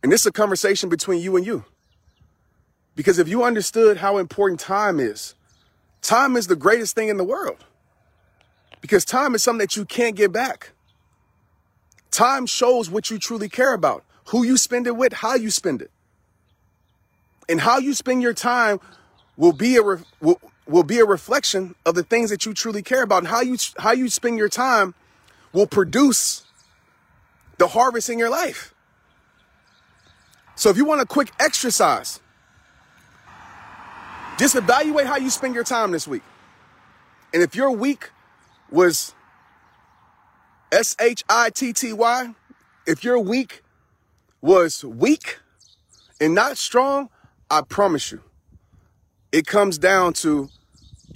And 0.04 0.12
this 0.12 0.21
is 0.21 0.28
a 0.28 0.32
conversation 0.32 0.88
between 0.88 1.19
you 1.19 1.36
and 1.36 1.43
you. 1.43 1.65
Because 2.95 3.17
if 3.17 3.28
you 3.28 3.43
understood 3.43 3.97
how 3.97 4.19
important 4.19 4.60
time 4.60 4.99
is, 4.99 5.34
time 6.04 6.38
is 6.38 6.45
the 6.45 6.56
greatest 6.56 6.93
thing 6.93 7.10
in 7.10 7.17
the 7.17 7.23
world. 7.23 7.65
Because 8.82 9.04
time 9.04 9.34
is 9.34 9.41
something 9.41 9.62
that 9.62 9.75
you 9.75 9.84
can't 9.84 10.15
get 10.15 10.32
back. 10.32 10.73
Time 12.12 12.45
shows 12.45 12.91
what 12.91 13.10
you 13.10 13.17
truly 13.17 13.49
care 13.49 13.73
about, 13.73 14.04
who 14.25 14.43
you 14.43 14.58
spend 14.58 14.86
it 14.86 14.95
with, 14.95 15.12
how 15.12 15.34
you 15.34 15.49
spend 15.49 15.82
it. 15.82 15.89
And 17.49 17.62
how 17.62 17.80
you 17.80 17.95
spend 17.95 18.21
your 18.21 18.36
time 18.36 18.80
will 19.37 19.53
be 19.53 19.75
a 19.75 19.81
re- 19.81 20.03
will, 20.21 20.39
will 20.67 20.83
be 20.83 20.99
a 20.99 21.05
reflection 21.05 21.75
of 21.85 21.95
the 21.95 22.03
things 22.03 22.29
that 22.29 22.45
you 22.45 22.53
truly 22.53 22.81
care 22.81 23.03
about 23.03 23.19
and 23.19 23.27
how 23.27 23.41
you 23.41 23.57
how 23.77 23.91
you 23.91 24.09
spend 24.09 24.37
your 24.37 24.49
time 24.49 24.93
will 25.53 25.67
produce 25.67 26.45
the 27.57 27.67
harvest 27.67 28.09
in 28.09 28.19
your 28.19 28.29
life. 28.29 28.73
So 30.55 30.69
if 30.69 30.77
you 30.77 30.85
want 30.85 31.01
a 31.01 31.05
quick 31.05 31.31
exercise, 31.39 32.19
just 34.37 34.55
evaluate 34.55 35.07
how 35.07 35.17
you 35.17 35.29
spend 35.29 35.55
your 35.55 35.63
time 35.63 35.91
this 35.91 36.07
week. 36.07 36.23
And 37.33 37.43
if 37.43 37.55
your 37.55 37.71
week 37.71 38.11
was 38.69 39.13
S 40.71 40.95
H 40.99 41.23
I 41.29 41.49
T 41.49 41.73
T 41.73 41.93
Y, 41.93 42.35
if 42.85 43.03
your 43.03 43.19
week 43.19 43.63
was 44.41 44.83
weak 44.83 45.39
and 46.19 46.33
not 46.33 46.57
strong, 46.57 47.09
I 47.49 47.61
promise 47.61 48.11
you, 48.11 48.21
it 49.35 49.45
comes 49.45 49.77
down 49.77 50.13
to 50.13 50.47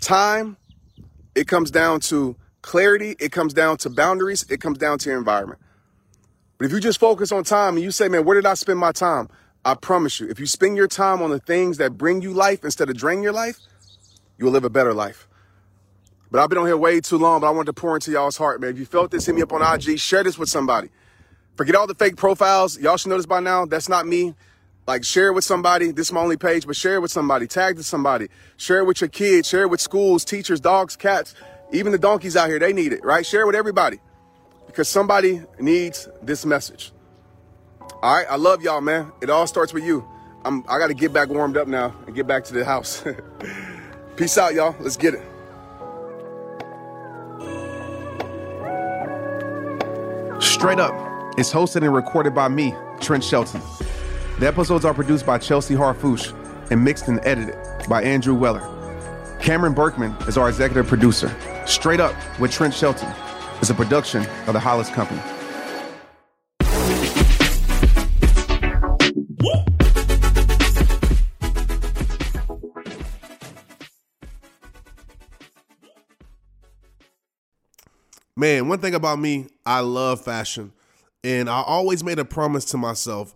time, 0.01 0.58
it 1.36 1.47
comes 1.47 1.71
down 1.71 2.01
to 2.01 2.36
clarity, 2.62 3.15
it 3.17 3.32
comes 3.32 3.53
down 3.53 3.77
to 3.77 3.89
boundaries, 3.89 4.45
it 4.49 4.60
comes 4.60 4.77
down 4.77 4.99
to 4.99 5.10
your 5.10 5.17
environment. 5.17 5.62
But 6.58 6.65
if 6.65 6.73
you 6.73 6.82
just 6.82 6.99
focus 6.99 7.32
on 7.32 7.45
time 7.45 7.75
and 7.75 7.84
you 7.84 7.91
say, 7.91 8.10
man, 8.10 8.25
where 8.25 8.36
did 8.36 8.45
I 8.45 8.55
spend 8.55 8.77
my 8.77 8.91
time? 8.91 9.29
I 9.63 9.73
promise 9.73 10.19
you, 10.19 10.27
if 10.27 10.38
you 10.38 10.47
spend 10.47 10.75
your 10.75 10.89
time 10.89 11.21
on 11.21 11.29
the 11.29 11.39
things 11.39 11.77
that 11.77 11.97
bring 11.97 12.21
you 12.21 12.34
life 12.34 12.65
instead 12.65 12.89
of 12.89 12.97
drain 12.97 13.23
your 13.23 13.32
life, 13.32 13.58
you'll 14.38 14.51
live 14.51 14.65
a 14.65 14.69
better 14.69 14.93
life. 14.93 15.25
But 16.29 16.41
I've 16.41 16.49
been 16.49 16.58
on 16.58 16.65
here 16.67 16.75
way 16.75 16.99
too 16.99 17.17
long, 17.17 17.39
but 17.39 17.47
I 17.47 17.51
wanted 17.51 17.67
to 17.67 17.73
pour 17.73 17.95
into 17.95 18.12
y'all's 18.12 18.36
heart, 18.36 18.60
man. 18.60 18.71
If 18.71 18.79
you 18.79 18.86
felt 18.86 19.12
this, 19.12 19.27
hit 19.27 19.36
me 19.36 19.43
up 19.43 19.53
on 19.53 19.62
IG, 19.62 19.97
share 19.97 20.25
this 20.25 20.38
with 20.38 20.49
somebody. 20.49 20.89
Forget 21.55 21.73
all 21.73 21.88
the 21.88 21.95
fake 21.95 22.17
profiles. 22.17 22.77
Y'all 22.77 22.97
should 22.97 23.12
know 23.12 23.17
this 23.17 23.25
by 23.25 23.39
now. 23.39 23.65
That's 23.65 23.88
not 23.88 24.05
me. 24.05 24.36
Like 24.89 25.04
share 25.04 25.28
it 25.28 25.34
with 25.34 25.43
somebody. 25.43 25.91
This 25.91 26.08
is 26.08 26.13
my 26.13 26.19
only 26.19 26.36
page, 26.36 26.65
but 26.65 26.75
share 26.75 26.95
it 26.95 26.99
with 26.99 27.12
somebody. 27.12 27.45
Tag 27.45 27.75
to 27.75 27.84
somebody. 27.84 28.28
Share 28.58 28.80
it 28.80 28.86
with 28.86 29.02
your 29.02 29.08
kids. 29.08 29.47
Share 29.47 29.62
it 29.62 29.69
with 29.69 29.80
schools, 29.80 30.25
teachers, 30.25 30.60
dogs, 30.60 30.95
cats, 30.95 31.36
even 31.71 31.91
the 31.91 31.99
donkeys 31.99 32.36
out 32.36 32.49
here. 32.49 32.58
They 32.58 32.73
need 32.73 32.91
it, 32.91 33.06
right? 33.06 33.23
Share 33.23 33.41
it 33.41 33.45
with 33.45 33.54
everybody 33.54 33.99
because 34.65 34.89
somebody 34.89 35.43
needs 35.60 36.10
this 36.23 36.43
message. 36.43 36.91
All 38.02 38.15
right, 38.15 38.25
I 38.28 38.38
love 38.38 38.63
y'all, 38.63 38.82
man. 38.82 39.12
It 39.21 39.30
all 39.30 39.45
starts 39.45 39.73
with 39.73 39.84
you. 39.84 40.04
I'm, 40.43 40.63
I 40.67 40.80
got 40.80 40.88
to 40.88 40.95
get 40.95 41.13
back 41.13 41.30
warmed 41.30 41.56
up 41.56 41.67
now 41.67 41.93
and 42.08 42.15
get 42.15 42.25
back 42.25 42.43
to 42.45 42.54
the 42.56 42.65
house. 42.65 43.04
Peace 44.15 44.39
out, 44.39 44.56
y'all. 44.56 44.75
Let's 44.80 44.97
get 44.97 45.13
it. 45.13 45.21
Straight 50.41 50.80
Up 50.80 51.38
is 51.38 51.52
hosted 51.54 51.84
and 51.84 51.93
recorded 51.93 52.34
by 52.34 52.47
me, 52.47 52.73
Trent 52.99 53.23
Shelton. 53.23 53.62
The 54.39 54.47
episodes 54.47 54.86
are 54.86 54.93
produced 54.93 55.25
by 55.25 55.38
Chelsea 55.38 55.75
Harfouche 55.75 56.32
and 56.71 56.82
mixed 56.82 57.10
and 57.10 57.19
edited 57.23 57.58
by 57.89 58.02
Andrew 58.04 58.34
Weller. 58.34 58.62
Cameron 59.41 59.73
Berkman 59.73 60.15
is 60.30 60.38
our 60.38 60.47
executive 60.47 60.88
producer. 60.88 61.36
Straight 61.65 61.99
Up 61.99 62.15
with 62.39 62.49
Trent 62.49 62.73
Shelton 62.73 63.13
is 63.62 63.69
a 63.69 63.73
production 63.73 64.25
of 64.47 64.54
the 64.54 64.60
Hollis 64.62 64.89
Company. 64.91 65.19
Man, 78.38 78.69
one 78.69 78.80
thing 78.80 78.95
about 78.95 79.19
me, 79.19 79.47
I 79.65 79.82
love 79.82 80.23
fashion. 80.23 80.71
And 81.25 81.49
I 81.49 81.62
always 81.62 82.06
made 82.06 82.19
a 82.19 82.23
promise 82.23 82.63
to 82.63 82.78
myself 82.78 83.36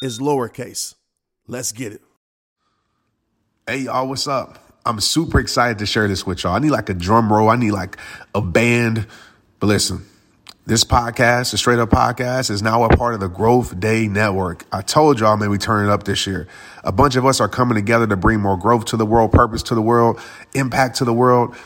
is 0.00 0.18
lowercase. 0.18 0.94
Let's 1.46 1.72
get 1.72 1.92
it. 1.92 2.02
Hey, 3.66 3.78
y'all, 3.80 4.08
what's 4.08 4.28
up? 4.28 4.58
I'm 4.86 5.00
super 5.00 5.40
excited 5.40 5.78
to 5.78 5.86
share 5.86 6.08
this 6.08 6.26
with 6.26 6.44
y'all. 6.44 6.54
I 6.54 6.58
need 6.58 6.70
like 6.70 6.88
a 6.88 6.94
drum 6.94 7.32
roll, 7.32 7.48
I 7.48 7.56
need 7.56 7.72
like 7.72 7.98
a 8.34 8.40
band. 8.40 9.06
But 9.60 9.66
listen, 9.66 10.06
this 10.66 10.84
podcast, 10.84 11.50
the 11.50 11.58
Straight 11.58 11.78
Up 11.78 11.90
Podcast, 11.90 12.50
is 12.50 12.62
now 12.62 12.84
a 12.84 12.96
part 12.96 13.14
of 13.14 13.20
the 13.20 13.28
Growth 13.28 13.78
Day 13.80 14.06
Network. 14.06 14.64
I 14.72 14.82
told 14.82 15.20
y'all, 15.20 15.36
man, 15.36 15.50
we 15.50 15.58
turn 15.58 15.88
it 15.88 15.90
up 15.90 16.04
this 16.04 16.26
year. 16.26 16.46
A 16.84 16.92
bunch 16.92 17.16
of 17.16 17.26
us 17.26 17.40
are 17.40 17.48
coming 17.48 17.74
together 17.74 18.06
to 18.06 18.16
bring 18.16 18.40
more 18.40 18.56
growth 18.56 18.86
to 18.86 18.96
the 18.96 19.06
world, 19.06 19.32
purpose 19.32 19.62
to 19.64 19.74
the 19.74 19.82
world, 19.82 20.20
impact 20.54 20.96
to 20.96 21.04
the 21.04 21.12
world, 21.12 21.56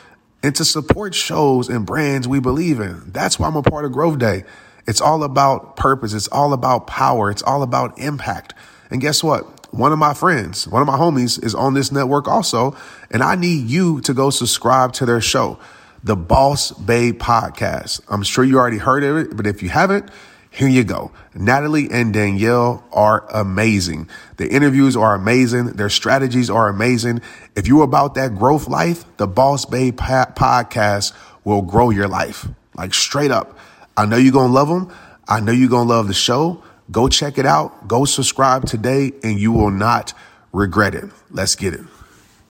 and 0.43 0.55
to 0.57 0.65
support 0.65 1.15
shows 1.15 1.69
and 1.69 1.87
brands 1.87 2.27
we 2.27 2.41
believe 2.41 2.81
in. 2.81 3.13
That's 3.13 3.39
why 3.39 3.47
I'm 3.47 3.57
a 3.57 3.63
part 3.63 3.85
of 3.85 3.93
Growth 3.93 4.19
Day. 4.19 4.45
It's 4.87 5.01
all 5.01 5.23
about 5.23 5.77
purpose. 5.77 6.13
It's 6.13 6.29
all 6.29 6.53
about 6.53 6.87
power. 6.87 7.31
It's 7.31 7.43
all 7.43 7.63
about 7.63 7.99
impact. 7.99 8.55
And 8.91 9.01
guess 9.01 9.23
what? 9.23 9.73
One 9.73 9.93
of 9.93 9.99
my 9.99 10.13
friends, 10.13 10.69
one 10.69 10.83
of 10.83 10.89
my 10.89 10.99
homies 10.99 11.43
is 11.43 11.55
on 11.55 11.75
this 11.75 11.91
network 11.91 12.29
also. 12.29 12.77
And 13.11 13.23
I 13.23 13.37
need 13.37 13.69
you 13.69 14.01
to 14.03 14.13
go 14.13 14.31
subscribe 14.31 14.93
to 14.95 15.07
their 15.07 15.21
show 15.21 15.59
the 16.05 16.17
Boss 16.17 16.73
Babe 16.73 17.21
podcast. 17.21 18.01
I'm 18.09 18.25
sure 18.25 18.43
you 18.43 18.59
already 18.59 18.79
heard 18.79 19.05
of 19.05 19.17
it, 19.17 19.37
but 19.37 19.47
if 19.47 19.63
you 19.63 19.69
haven't, 19.69 20.11
here 20.51 20.69
you 20.69 20.85
go. 20.85 21.13
Natalie 21.35 21.89
and 21.91 22.13
Danielle 22.13 22.85
are 22.93 23.25
amazing. 23.33 24.09
The 24.37 24.51
interviews 24.51 24.97
are 24.97 25.15
amazing. 25.15 25.67
Their 25.67 25.89
strategies 25.89 26.51
are 26.51 26.69
amazing. 26.69 27.23
If 27.57 27.67
you're 27.67 27.85
about 27.85 28.15
that 28.17 28.37
growth 28.37 28.69
life, 28.69 29.05
the 29.17 29.27
Boss 29.27 29.65
Babe 29.65 29.97
podcast 29.97 31.15
will 31.45 31.63
grow 31.63 31.91
your 31.91 32.09
life. 32.09 32.47
Like 32.75 32.93
straight 32.93 33.31
up. 33.31 33.57
I 33.97 34.07
know 34.07 34.17
you're 34.17 34.33
going 34.33 34.49
to 34.49 34.55
love 34.55 34.69
them. 34.69 34.95
I 35.29 35.41
know 35.41 35.53
you're 35.53 35.69
going 35.69 35.89
to 35.89 35.95
love 35.95 36.09
the 36.09 36.15
show. 36.15 36.63
Go 36.91 37.09
check 37.09 37.39
it 37.39 37.47
out. 37.47 37.89
Go 37.89 38.05
subscribe 38.05 38.67
today 38.67 39.13
and 39.23 39.39
you 39.39 39.53
will 39.53 39.71
not 39.71 40.15
regret 40.53 40.95
it. 40.95 41.05
Let's 41.31 41.55
get 41.55 41.75
it. 41.75 41.81